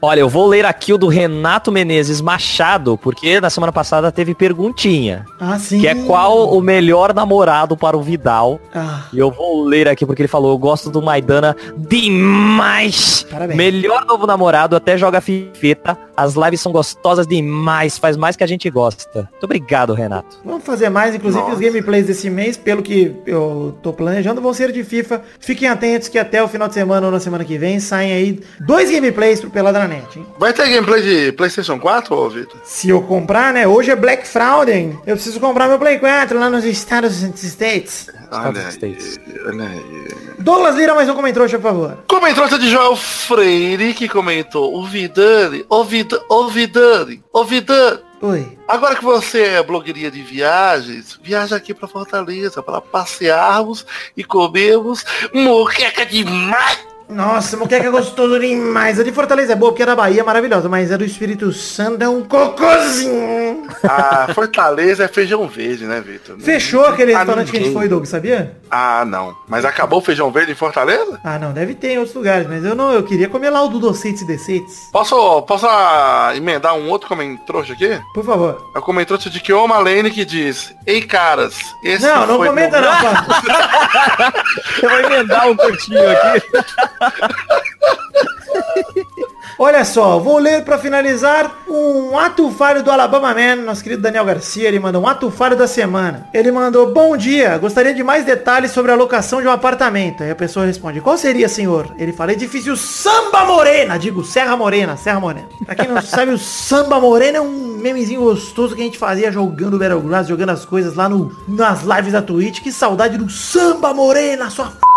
[0.00, 4.34] Olha, eu vou ler aqui o do Renato Menezes Machado, porque na semana passada teve
[4.34, 5.24] perguntinha.
[5.40, 5.80] Ah, sim.
[5.80, 8.60] Que é qual o melhor namorado para o Vidal.
[8.74, 13.26] Ah, E eu vou ler aqui porque ele falou, eu gosto do Maidana demais.
[13.30, 13.56] Parabéns.
[13.56, 15.96] Melhor novo namorado, até joga fifeta.
[16.18, 19.28] As lives são gostosas demais, faz mais que a gente gosta.
[19.30, 20.40] Muito obrigado, Renato.
[20.44, 24.72] Vamos fazer mais, inclusive os gameplays desse mês, pelo que eu tô planejando, vão ser
[24.72, 25.22] de FIFA.
[25.38, 28.40] Fiquem atentos que até o final de semana ou na semana que vem saem aí
[28.58, 30.26] dois gameplays pro Peladranet, hein?
[30.40, 32.58] Vai ter gameplay de Playstation 4, ô Vitor?
[32.64, 33.68] Se eu comprar, né?
[33.68, 34.98] Hoje é Black Friday.
[35.06, 38.08] Eu preciso comprar meu Play 4 lá nos Estados States.
[38.32, 39.20] Olha States.
[39.46, 40.08] olha aí.
[40.38, 41.98] Douglas Lira, mais um comentário, por favor.
[42.06, 46.07] Comentário de Joel Freire que comentou O Vidani, o Vidani,
[46.48, 48.00] Vidani, o Vidani.
[48.20, 48.58] Oi.
[48.66, 53.86] Agora que você é blogueirinha de viagens, viaja aqui pra Fortaleza para passearmos
[54.16, 56.87] e comermos moqueca demais.
[57.08, 59.00] Nossa, moqueca é gostoso demais.
[59.00, 60.68] A de Fortaleza é boa porque é da Bahia, é maravilhosa.
[60.68, 63.66] Mas a do Espírito Santo é um cocôzinho.
[63.82, 66.38] Ah, Fortaleza é feijão verde, né, Vitor?
[66.38, 67.80] Fechou aquele pra restaurante que a gente ninguém.
[67.80, 68.56] foi, Doug, sabia?
[68.70, 69.34] Ah, não.
[69.48, 71.18] Mas acabou o feijão verde em Fortaleza?
[71.24, 73.68] Ah, não, deve ter em outros lugares, mas eu não, eu queria comer lá o
[73.68, 74.88] do Doceites e Deceites.
[74.92, 78.00] Posso, posso ah, emendar um outro comentário aqui?
[78.12, 78.70] Por favor.
[78.74, 82.80] É o comentário de Kioma Lane que diz Ei, caras, esse não, não foi comenta
[82.80, 82.88] não.
[84.82, 86.42] Eu vou emendar um curtinho aqui.
[89.60, 94.24] Olha só, vou ler pra finalizar um ato falho do Alabama Man, nosso querido Daniel
[94.24, 96.28] Garcia, ele mandou um ato falho da semana.
[96.32, 100.22] Ele mandou, bom dia, gostaria de mais detalhes sobre a locação de um apartamento.
[100.22, 101.92] Aí a pessoa responde, qual seria, senhor?
[101.98, 105.48] Ele fala, edifício Samba Morena, digo, Serra Morena, Serra Morena.
[105.66, 109.32] Pra quem não sabe, o Samba Morena é um memezinho gostoso que a gente fazia
[109.32, 112.60] jogando Battlegrounds, jogando as coisas lá no, nas lives da Twitch.
[112.60, 114.87] Que saudade do Samba Morena, sua f...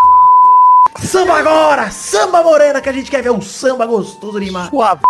[0.99, 1.89] Samba agora!
[1.91, 4.69] Samba morena que a gente quer ver um samba gostoso demais.
[4.69, 5.01] Suave.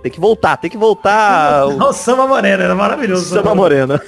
[0.00, 1.66] Tem que voltar, tem que voltar.
[1.66, 3.34] o O samba morena, era maravilhoso.
[3.34, 4.00] Samba Morena.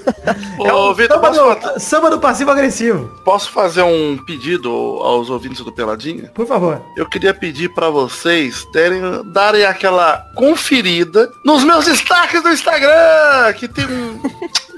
[0.65, 3.11] É Ô, o Vitor, samba, posso, do, samba do passivo agressivo.
[3.25, 6.31] posso fazer um pedido aos ouvintes do Peladinha?
[6.33, 6.81] Por favor.
[6.97, 9.01] Eu queria pedir pra vocês terem,
[9.33, 14.21] darem aquela conferida nos meus destaques do Instagram, que tem um-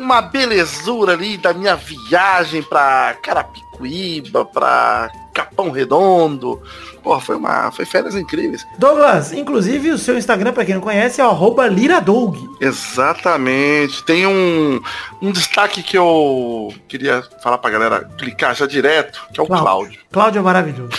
[0.02, 6.60] uma belezura ali da minha viagem pra Carapicuíba, pra Capão Redondo.
[7.02, 8.64] Porra, foi uma, foi férias incríveis.
[8.78, 12.36] Douglas, inclusive o seu Instagram, pra quem não conhece, é arroba liradoug.
[12.60, 14.04] Exatamente.
[14.04, 14.80] Tem um,
[15.20, 20.00] um destaque que eu queria falar pra galera clicar já direto, que é o Cláudio.
[20.12, 20.92] Cláudio é maravilhoso.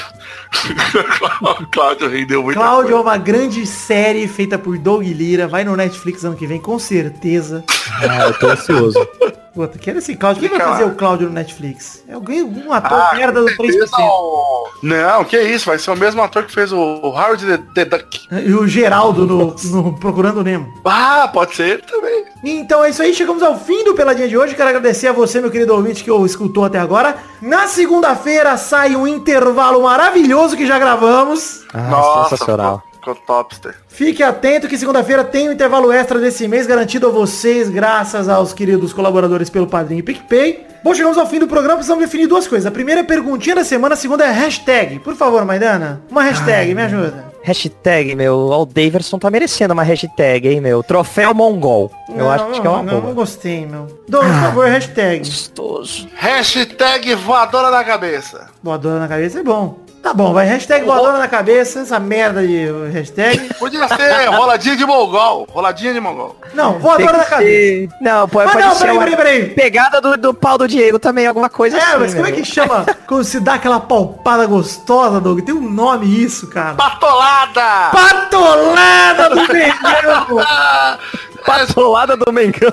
[1.71, 2.57] Cláudio rendeu muito.
[2.57, 5.47] Cláudio é uma grande série feita por Doug Lira.
[5.47, 7.63] Vai no Netflix ano que vem, com certeza.
[7.99, 9.07] Ah, eu tô ansioso.
[9.53, 10.41] Puta, quero esse Cláudio.
[10.41, 12.03] Quem vai fazer o Cláudio no Netflix?
[12.07, 14.01] É alguém, um ator Ah, merda do com certeza 3%.
[14.01, 17.85] o- Não, que isso, vai ser o mesmo ator que fez o, Howard the, the
[17.85, 18.27] Duck.
[18.31, 20.73] E o Geraldo no, no Procurando o Nemo.
[20.83, 22.25] Ah, pode ser também.
[22.43, 24.55] Então é isso aí, chegamos ao fim do Peladinha de hoje.
[24.55, 27.15] Quero agradecer a você, meu querido ouvinte, que o escutou até agora.
[27.39, 31.61] Na segunda-feira sai um intervalo maravilhoso que já gravamos.
[31.71, 32.81] Ah, sensacional.
[33.13, 33.75] Topster.
[33.87, 38.53] Fique atento que segunda-feira tem um intervalo extra desse mês garantido a vocês, graças aos
[38.53, 40.67] queridos colaboradores pelo Padrinho e PicPay.
[40.83, 42.65] Bom, chegamos ao fim do programa, precisamos definir duas coisas.
[42.65, 44.99] A primeira é perguntinha da semana, a segunda é hashtag.
[44.99, 47.31] Por favor, Maidana, uma hashtag, me ajuda.
[47.41, 50.81] Hashtag, meu, o Daverson tá merecendo uma hashtag, hein, meu.
[50.81, 51.91] Troféu Mongol.
[52.15, 53.13] Eu acho que é uma não, não boa.
[53.13, 53.87] gostei, meu.
[54.07, 55.19] Douglas, por favor, hashtag.
[55.19, 56.07] Gostoso.
[56.15, 58.47] Hashtag voadora na cabeça.
[58.61, 59.77] Voadora na cabeça é bom.
[60.03, 60.45] Tá bom, vai.
[60.45, 63.53] Hashtag voadora na cabeça, essa merda de hashtag.
[63.57, 65.47] Podia ser roladinha de mongol.
[65.49, 66.35] Roladinha de mongol.
[66.53, 67.49] Não, voadora na cabeça.
[67.49, 69.49] ser- Não, pode, Ah, pode não, ser peraí, peraí, peraí.
[69.51, 71.97] pegada do, do pau do Diego também, alguma coisa É, assim.
[71.99, 72.37] mas como é meu.
[72.41, 75.39] que chama quando se dá aquela palpada gostosa, Doug?
[75.39, 76.75] Tem um nome isso, cara.
[76.75, 77.89] Patolada!
[77.93, 80.39] Patolada do Mengão!
[80.45, 80.97] Ah,
[81.45, 82.71] Patolada do Mengão.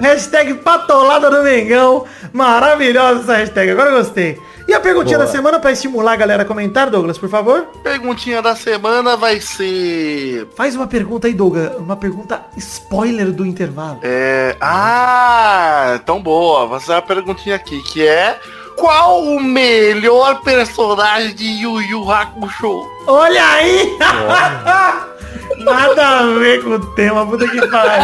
[0.00, 2.04] hashtag patolada do Mengão.
[2.32, 4.40] Maravilhosa essa hashtag, agora eu gostei.
[4.66, 5.26] E a perguntinha Boa.
[5.26, 7.66] da semana pra estimular a galera a comentar, Douglas, por favor?
[7.82, 10.48] Perguntinha da semana vai ser...
[10.56, 11.76] Faz uma pergunta aí, Douglas.
[11.76, 14.00] Uma pergunta spoiler do intervalo.
[14.02, 14.56] É...
[14.60, 16.66] Ah, tão boa.
[16.66, 18.38] Vou fazer uma perguntinha aqui, que é...
[18.76, 22.82] Qual o melhor personagem de Yu Yu Hakusho?
[23.06, 23.96] Olha aí!
[25.62, 28.02] Nada a ver com o tema, puta que pariu.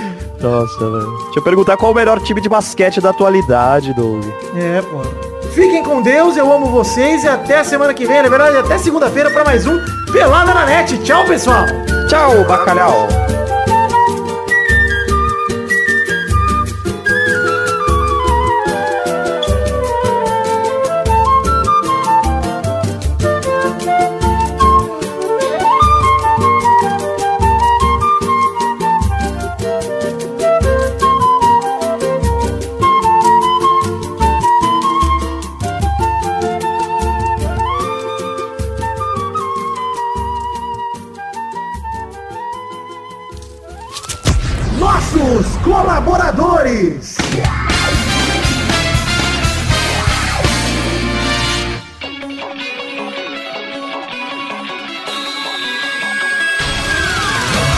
[0.40, 1.18] Nossa, velho.
[1.24, 4.24] Deixa eu perguntar qual o melhor time de basquete da atualidade, Doug.
[4.56, 5.02] É, pô.
[5.50, 8.78] Fiquem com Deus, eu amo vocês e até a semana que vem, na verdade, até
[8.78, 9.78] segunda-feira pra mais um
[10.12, 10.96] Pelada na Net.
[10.98, 11.64] Tchau, pessoal!
[12.08, 13.08] Tchau, bacalhau.
[45.80, 47.16] Colaboradores!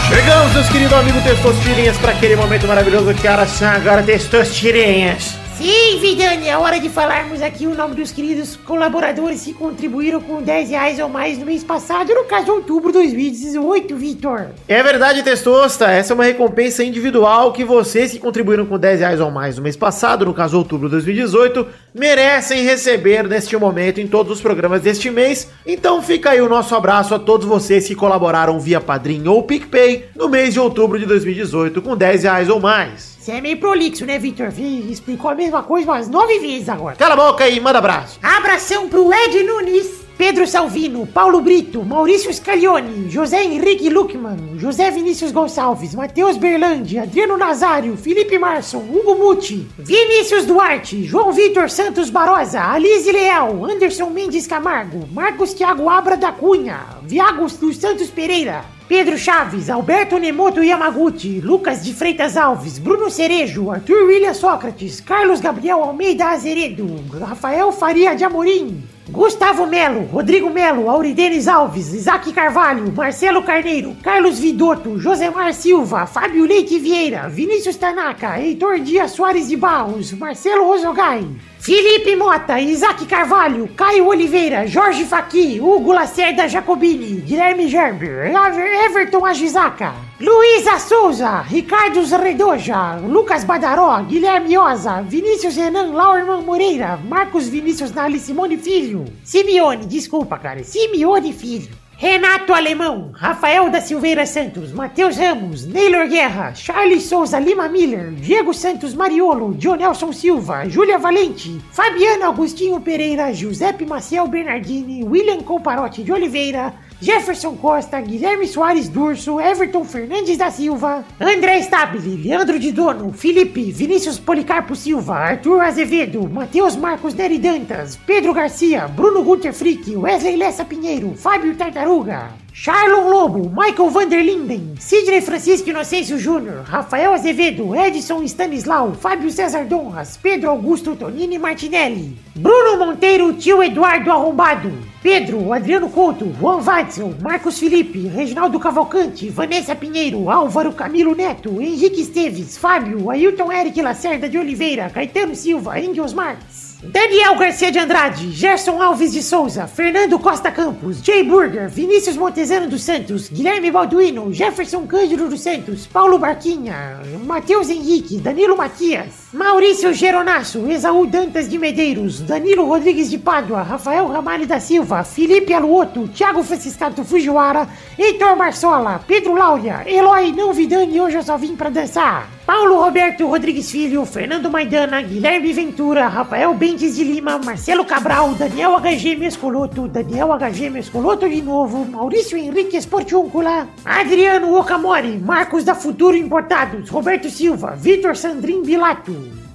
[0.09, 5.42] Chegamos, meus queridos amigos Testosterinhas, para aquele momento maravilhoso que horas são agora, Testosterinhas.
[5.63, 10.43] Sim, Vidani, é hora de falarmos aqui o nome dos queridos colaboradores que contribuíram com
[10.43, 14.47] 10 reais ou mais no mês passado, no caso outubro de 2018, Vitor.
[14.67, 15.89] É verdade, Testosta.
[15.89, 19.63] Essa é uma recompensa individual que vocês que contribuíram com 10 reais ou mais no
[19.63, 24.83] mês passado, no caso outubro de 2018, merecem receber neste momento em todos os programas
[24.83, 25.49] deste mês.
[25.65, 30.07] Então fica aí o nosso abraço a todos vocês que colaboraram via Padrim ou PicPay
[30.17, 33.12] no mês de outubro de 2018 com 10 reais ou mais.
[33.23, 34.51] Você é meio prolixo, né, Vitor?
[34.51, 36.97] Vi- Explicou a mesma coisa umas nove vezes agora.
[36.97, 38.19] Cala a boca aí, manda abraço.
[38.21, 45.31] Abração pro Ed Nunes, Pedro Salvino, Paulo Brito, Maurício Scaglione, José Henrique Luckman, José Vinícius
[45.31, 52.61] Gonçalves, Matheus Berlandi, Adriano Nazário, Felipe Marson, Hugo Muti, Vinícius Duarte, João Vitor Santos Barosa,
[52.61, 59.17] Alice Leal, Anderson Mendes Camargo, Marcos Thiago Abra da Cunha, Viagos dos Santos Pereira, Pedro
[59.17, 65.83] Chaves, Alberto Nemoto Yamaguchi, Lucas de Freitas Alves, Bruno Cerejo, Arthur William Sócrates, Carlos Gabriel
[65.83, 73.43] Almeida Azeredo, Rafael Faria de Amorim, Gustavo Melo, Rodrigo Melo, Auridenes Alves, Isaac Carvalho, Marcelo
[73.43, 80.13] Carneiro, Carlos Vidotto, Josemar Silva, Fábio Leite Vieira, Vinícius Tanaka, Heitor Dias Soares de Barros,
[80.13, 81.27] Marcelo Rosogai,
[81.59, 89.27] Felipe Mota, Isaac Carvalho, Caio Oliveira, Jorge Faqui, Hugo Lacerda Jacobini, Guilherme Gerber, Ever- Everton
[89.27, 89.93] Agisaca,
[90.23, 98.21] Luísa Souza, Ricardo Redoja, Lucas Badaró, Guilherme Oza, Vinícius Renan, Laurman Moreira, Marcos Vinícius Nali
[98.21, 101.75] Simone Filho, Simeone, desculpa cara, Simeone Filho.
[101.97, 108.53] Renato Alemão, Rafael da Silveira Santos, Matheus Ramos, Neylor Guerra, Charles Souza Lima Miller, Diego
[108.55, 116.13] Santos Mariolo, Dionelson Silva, Júlia Valente, Fabiano Agostinho Pereira, Giuseppe Maciel Bernardini, William Comparotti de
[116.13, 123.13] Oliveira, Jefferson Costa, Guilherme Soares Durso, Everton Fernandes da Silva, André Stabile, Leandro de Dono,
[123.13, 129.85] Felipe, Vinícius Policarpo Silva, Arthur Azevedo, Matheus Marcos Neri Dantas, Pedro Garcia, Bruno Guter Frick,
[129.97, 137.75] Wesley Lessa Pinheiro, Fábio Tartaruga, Charlon Lobo, Michael Vanderlinden, Sidney Francisco Inocêncio Júnior, Rafael Azevedo,
[137.75, 144.71] Edson Stanislau, Fábio César Donras, Pedro Augusto Tonini Martinelli, Bruno Monteiro, tio Eduardo Arrombado,
[145.03, 152.03] Pedro, Adriano Couto, Juan Watzel, Marcos Felipe, Reginaldo Cavalcante, Vanessa Pinheiro, Álvaro Camilo Neto, Henrique
[152.03, 156.72] Esteves, Fábio, Ailton Eric Lacerda de Oliveira, Caetano Silva, Engels Marques.
[156.85, 162.69] Daniel Garcia de Andrade, Gerson Alves de Souza, Fernando Costa Campos, Jay Burger, Vinícius Montezano
[162.69, 169.95] dos Santos, Guilherme Balduino, Jefferson Cândido dos Santos, Paulo Barquinha, Matheus Henrique, Danilo Matias, Maurício
[169.95, 176.09] Geronasso, Esaú Dantas de Medeiros, Danilo Rodrigues de Pádua, Rafael Ramalho da Silva, Felipe Aluoto,
[176.09, 181.71] Thiago Franciscato Fujiwara, Heitor Marsola, Pedro Laura, Eloy Não Vidani, hoje eu só vim pra
[181.71, 182.29] dançar.
[182.45, 188.73] Paulo Roberto Rodrigues Filho, Fernando Maidana, Guilherme Ventura, Rafael Bentes de Lima, Marcelo Cabral, Daniel
[188.81, 196.17] HG Mescoloto, Daniel HG Mescoloto de novo, Maurício Henrique Esportiúncula, Adriano Okamori, Marcos da Futuro
[196.17, 199.13] Importados, Roberto Silva, Vitor Sandrin Bilato,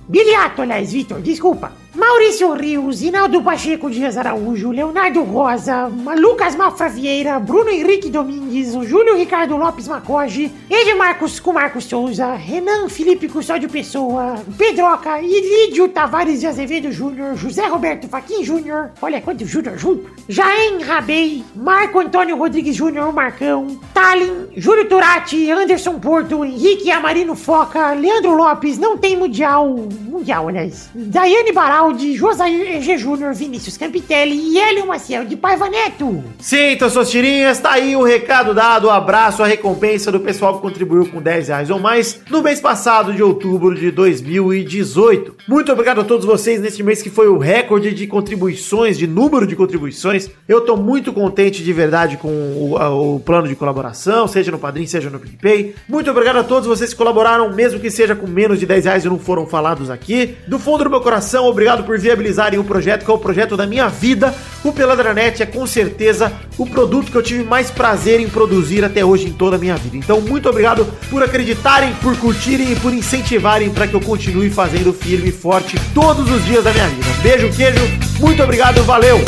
[0.07, 1.86] Biliato, aliás, Vitor, desculpa.
[1.97, 9.15] Maurício Rios, Inaldo Pacheco Dias Araújo, Leonardo Rosa, Lucas Mafra Vieira, Bruno Henrique Domingues, Júlio
[9.15, 16.45] Ricardo Lopes Macoge, Edmarcos com Marcos Souza, Renan Felipe Custódio Pessoa, Pedroca, Ilídio Tavares de
[16.45, 22.75] Azevedo Júnior, José Roberto Faquin Júnior, olha quanto Júnior junto, Jaém Rabei, Marco Antônio Rodrigues
[22.75, 29.67] Júnior, Marcão, Talin, Júlio Turati, Anderson Porto, Henrique Amarino Foca, Leandro Lopes, não tem mundial,
[29.67, 31.51] mundial, aliás, Daiane
[31.87, 36.23] Baraldi, Josair EG Júnior, Vinícius Campitelli e Hélio Maciel de Paiva Neto.
[36.39, 40.55] Sim, então suas tirinhas, tá aí o recado dado, o abraço, a recompensa do pessoal
[40.55, 45.35] que contribuiu com 10 reais ou mais no mês passado de outubro de 2018.
[45.47, 49.47] Muito obrigado a todos vocês neste mês que foi o recorde de contribuições, de número
[49.47, 50.29] de contribuições.
[50.47, 54.85] Eu tô muito contente de verdade com o, o plano de colaboração, seja no Padrim,
[54.85, 55.75] seja no PicPay.
[55.87, 59.05] Muito obrigado a todos vocês que colaboraram, mesmo que seja com menos de 10 reais
[59.05, 60.35] e não foram falados aqui.
[60.47, 63.65] Do fundo do meu coração, obrigado por viabilizarem o projeto, que é o projeto da
[63.65, 64.33] minha vida.
[64.63, 69.03] O Peladranet é com certeza o produto que eu tive mais prazer em produzir até
[69.03, 69.97] hoje em toda a minha vida.
[69.97, 74.93] Então, muito obrigado por acreditarem, por curtirem e por incentivarem para que eu continue fazendo
[74.93, 77.07] firme e forte todos os dias da minha vida.
[77.21, 77.79] Beijo, queijo,
[78.19, 79.19] muito obrigado, valeu!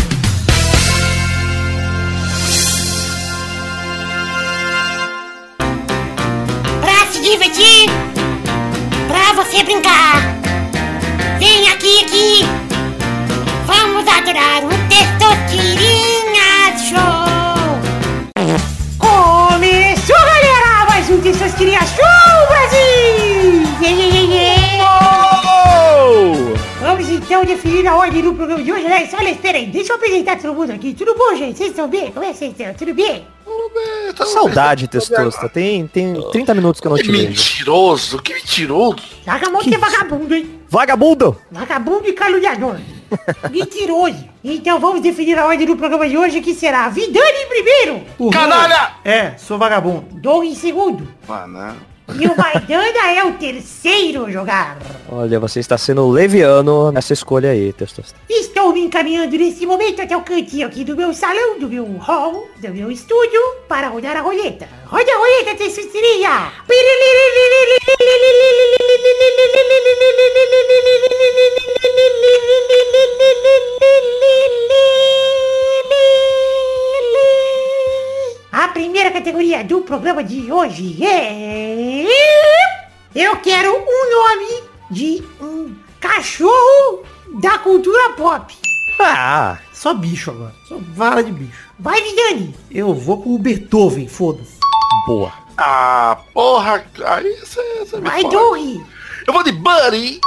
[6.82, 7.90] Pra se divertir,
[9.08, 10.39] pra você brincar.
[11.40, 12.42] Vem aqui, aqui.
[13.66, 17.00] Vamos adorar o Testosterinha Show.
[18.98, 20.86] Começou, galera!
[20.90, 23.64] Mais um Testosterinha Show, Brasil!
[23.82, 24.80] Yeah, yeah, yeah, yeah.
[26.82, 28.86] Vamos então definir a ordem do programa de hoje.
[28.86, 30.94] Aliás, olha, espera aí, deixa eu apresentar todo mundo aqui.
[30.94, 31.58] Tudo bom, gente?
[31.58, 32.12] Vocês estão bem?
[32.12, 32.74] Como é que vocês estão?
[32.74, 33.26] Tudo bem?
[34.18, 35.48] Tá Saudade, Testosta.
[35.50, 37.28] Tem, tem 30 minutos que eu não Que te vejo.
[37.30, 38.98] mentiroso, que mentiroso.
[39.26, 40.59] Larga a mão que é vagabundo, hein?
[40.70, 41.36] Vagabundo!
[41.52, 42.80] Vagabundo e caluniador.
[43.50, 44.24] Mentiroso.
[44.44, 48.30] Então vamos definir a ordem do programa de hoje, que será Vidani em primeiro, O
[48.30, 48.94] Canalha!
[49.04, 50.06] É, sou vagabundo.
[50.20, 51.08] Dom em segundo.
[51.28, 51.76] Mano,
[52.18, 54.78] E o Maidana é o terceiro jogar.
[55.12, 58.18] Olha, você está sendo leviano nessa escolha aí, Testosta.
[58.30, 62.48] Estou me encaminhando nesse momento até o cantinho aqui do meu salão, do meu hall,
[62.62, 64.68] do meu estúdio, para rodar a roleta.
[64.86, 66.52] Roda a roleta, Testosterinha!
[78.52, 82.06] A primeira categoria do programa de hoje é...
[83.14, 87.04] Eu quero um nome de um cachorro
[87.40, 88.56] da cultura pop.
[89.00, 90.54] Ah, Só bicho agora.
[90.68, 91.70] Só vara de bicho.
[91.78, 92.56] Vai, Vidani!
[92.72, 94.58] Eu vou com o Beethoven, foda-se.
[95.06, 95.32] boa.
[95.58, 98.24] ah, porra, aí você, você me Vai.
[98.24, 98.84] Dory!
[99.28, 100.20] Eu vou de Buddy.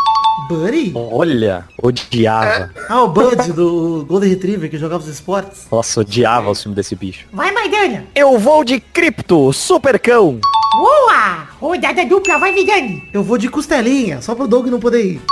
[0.48, 0.92] Buddy?
[0.94, 2.70] Olha, odiava.
[2.88, 5.66] Ah, o Bud do Golden Retriever que jogava os esportes.
[5.70, 7.26] Nossa, odiava o filme desse bicho.
[7.32, 8.04] Vai, Maidana.
[8.14, 10.40] Eu vou de Cripto, Supercão.
[10.72, 11.48] Boa!
[11.60, 13.08] Rodada dupla, vai, Vidani.
[13.12, 15.22] Eu vou de costelinha, só pro Doug não poder ir.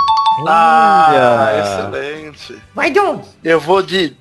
[0.47, 1.61] Ah, Olha.
[1.61, 2.55] excelente.
[2.73, 3.21] Vai, Doug.
[3.43, 4.15] Eu vou de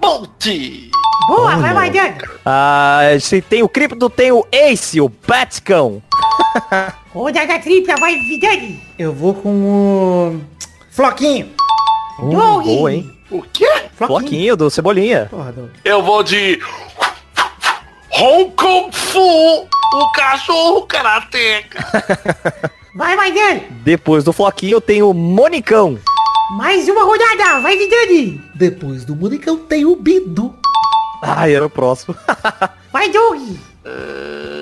[0.00, 0.46] Bolt.
[1.28, 2.16] Boa, vai, Maidana.
[2.44, 6.02] Ah, se tem o Cripto, tem o Ace, o Batcão.
[7.12, 8.80] Rodada tripla, vai, Vidani.
[8.98, 10.40] Eu vou com o...
[10.90, 11.50] Floquinho.
[12.18, 12.64] Doug.
[12.64, 13.10] boa, hein?
[13.30, 13.68] O quê?
[13.94, 15.26] Floquinho do Cebolinha.
[15.30, 15.70] Porra, Doug.
[15.84, 16.60] Eu vou de
[18.10, 21.82] Hong Kong Fu, o cachorro karateca.
[22.94, 23.62] Vai, Maidana.
[23.82, 25.98] Depois do Floquinho, tem o Monicão.
[26.58, 28.38] Mais uma rodada, vai, Vidani.
[28.54, 30.54] Depois do Monicão tem o Bidu.
[31.22, 32.14] Ai, era o próximo.
[32.92, 33.40] Vai, Doug.
[33.86, 34.61] Eh,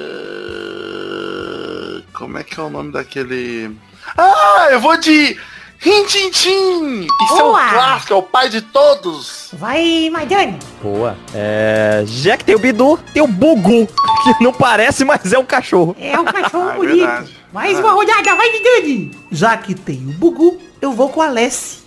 [2.21, 3.75] Como é que é o nome daquele...
[4.15, 5.39] Ah, eu vou de
[5.79, 7.07] Rintintim.
[7.07, 7.71] Isso é um Boa.
[7.71, 9.49] clássico, é o pai de todos.
[9.55, 10.59] Vai, Maidana.
[10.83, 11.17] Boa.
[11.35, 15.47] É, já que tem o Bidu, tem o Bugu, que não parece, mas é um
[15.47, 15.97] cachorro.
[15.99, 16.97] É um cachorro Ah, é bonito.
[16.99, 17.37] verdade.
[17.55, 19.11] Mais uma rodada, vai, Vidani.
[19.33, 21.79] Já que tem o Bugu, eu vou com a Alessi.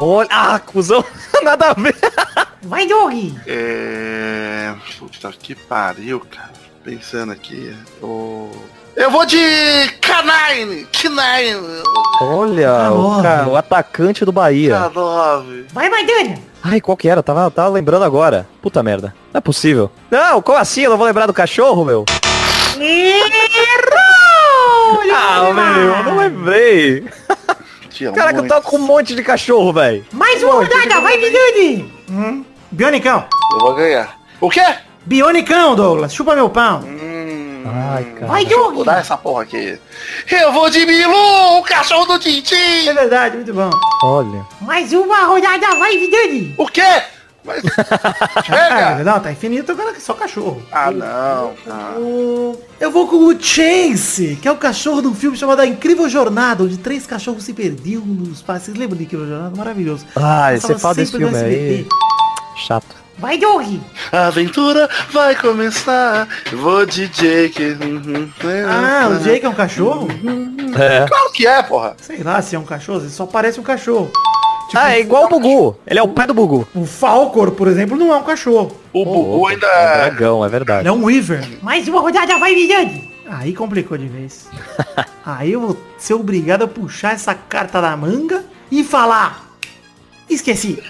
[0.00, 1.04] Olha, ah, cuzão,
[1.42, 1.96] nada a ver.
[2.62, 3.14] Vai, Doug.
[3.48, 4.72] É...
[4.96, 6.52] Puta que pariu, cara.
[6.84, 7.76] Pensando aqui.
[8.00, 8.48] Eu,
[8.96, 9.38] eu vou de
[10.00, 10.86] Canine.
[10.92, 11.82] Canine.
[12.20, 13.22] Olha, o, K9.
[13.22, 14.90] ca- o atacante do Bahia.
[14.94, 15.64] K9.
[15.72, 16.38] Vai, Maidana.
[16.62, 17.22] Ai, qual que era?
[17.22, 18.46] Tava, tava lembrando agora.
[18.60, 19.14] Puta merda.
[19.32, 19.90] Não é possível.
[20.10, 20.82] Não, como assim?
[20.82, 22.04] Eu não vou lembrar do cachorro, meu?
[22.78, 25.00] Errou!
[25.14, 27.04] Ah, meu, eu não lembrei.
[27.90, 30.04] Tinha Caraca, eu tava com um monte de cachorro, velho.
[30.12, 31.92] Mais uma rodada, vai, Vidani.
[32.70, 33.24] Bionicão.
[33.54, 34.16] Eu vou ganhar.
[34.40, 34.62] O quê?
[35.04, 36.14] Bionicão, Douglas.
[36.14, 36.80] Chupa meu pau.
[36.84, 37.11] Hum,
[37.66, 38.26] Ai, cara.
[38.26, 38.74] Vai, Doug.
[38.74, 39.78] mudar essa porra aqui.
[40.30, 42.92] Eu vou de Milu, o cachorro do É Tintim.
[42.94, 43.70] verdade, muito bom.
[44.02, 44.44] Olha.
[44.60, 46.54] Mais uma rodada, vai, Vidani.
[46.58, 46.82] O quê?
[47.44, 47.62] Mas...
[48.34, 49.04] Ah, Chega.
[49.04, 50.62] não, tá infinito, agora é só cachorro.
[50.70, 51.54] Ah, não.
[51.64, 51.98] cara.
[51.98, 55.66] O- Eu vou com o Chase, que é o cachorro de um filme chamado A
[55.66, 58.66] Incrível Jornada, onde três cachorros se perdiam no espaço.
[58.66, 59.56] Vocês lembram de Incrível Jornada?
[59.56, 60.06] Maravilhoso.
[60.16, 61.86] Ai, Passava você fala desse filme aí.
[62.66, 63.01] Chato.
[63.22, 63.78] Vai, Doug.
[64.10, 66.26] A aventura vai começar.
[66.52, 67.62] Vou de Jake.
[68.68, 70.08] Ah, o Jake é um cachorro?
[70.76, 71.06] É.
[71.06, 71.94] Claro que é, porra.
[72.02, 74.10] Sei lá se é um cachorro, ele só parece um cachorro.
[74.66, 75.76] Tipo, Ah, é igual o Bugu.
[75.86, 76.66] Ele é o pai do Bugu.
[76.74, 78.76] O Falcor, por exemplo, não é um cachorro.
[78.92, 79.96] O Bugu ainda É um é...
[79.98, 80.88] dragão, é Ele verdade.
[80.88, 81.46] é um Weaver.
[81.62, 83.08] Mais uma rodada, vai, Vidani.
[83.30, 84.48] Aí complicou de vez.
[85.24, 89.46] Aí eu vou ser obrigado a puxar essa carta da manga e falar.
[90.28, 90.82] Esqueci.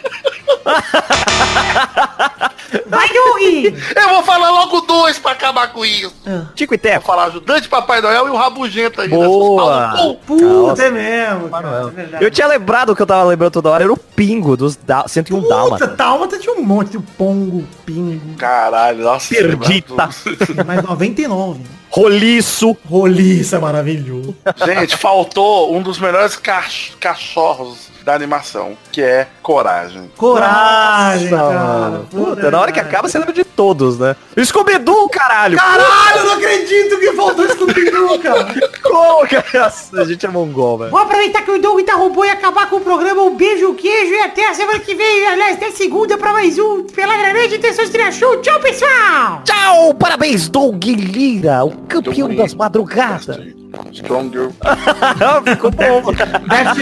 [2.86, 3.74] Vai, Doug.
[3.96, 6.14] Eu vou falar logo dois pra acabar com isso.
[6.54, 7.04] Tico e Vou Teco.
[7.06, 9.08] falar ajudante Papai Noel e o Rabugento aí.
[9.08, 9.92] Boa.
[9.92, 10.16] Né?
[10.26, 10.82] Puta, Nossa.
[10.84, 11.48] é mesmo.
[11.48, 12.24] Cara, é.
[12.24, 13.84] Eu tinha lembrado que eu tava lembrando toda hora.
[13.84, 15.86] Era o Pingo dos da 101 Puta, Dálmata.
[15.88, 16.96] Dálmata tinha um monte.
[16.96, 18.36] O Pongo, Pingo.
[18.36, 19.34] Caralho, nossa.
[19.34, 20.06] Perdita.
[20.06, 21.58] você Mais 99.
[21.60, 21.64] né?
[21.90, 22.76] Roliço.
[22.88, 24.34] Roliça maravilhoso.
[24.64, 30.10] Gente, faltou um dos melhores cach- cachorros da animação, que é Coragem.
[30.16, 31.60] Coragem, Nossa, cara.
[31.60, 32.06] mano.
[32.10, 34.16] Puta, na hora que acaba você lembra de todos, né?
[34.42, 35.56] Scooby-Doo, caralho.
[35.56, 38.54] Caralho, eu não acredito que faltou Scooby-Doo, cara.
[38.82, 39.42] Como que é?
[39.60, 40.90] A gente é mongol, velho.
[40.90, 43.22] Vou aproveitar que o Doug interrompeu e acabar com o programa.
[43.22, 45.26] Um beijo, queijo e até a semana que vem.
[45.26, 46.84] Aliás, até segunda pra mais um.
[46.84, 48.40] Pela grande intenção de Show.
[48.40, 49.42] Tchau, pessoal.
[49.44, 53.61] Tchau, parabéns, Doug Lira, o campeão das madrugadas.
[53.92, 54.50] Stronger.
[55.44, 56.12] Ficou bom.
[56.12, 56.76] Daft.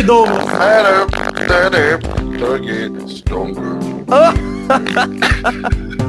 [0.59, 1.07] Better,
[1.47, 3.79] better, better, stronger.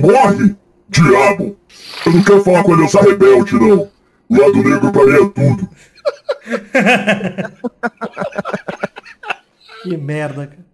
[0.00, 0.54] morre,
[0.88, 1.56] diabo!
[2.04, 3.90] Eu não quero falar com ele, eu sou rebelde, não.
[4.28, 5.68] O lado negro pra mim é tudo.
[9.82, 10.66] Que merda, cara.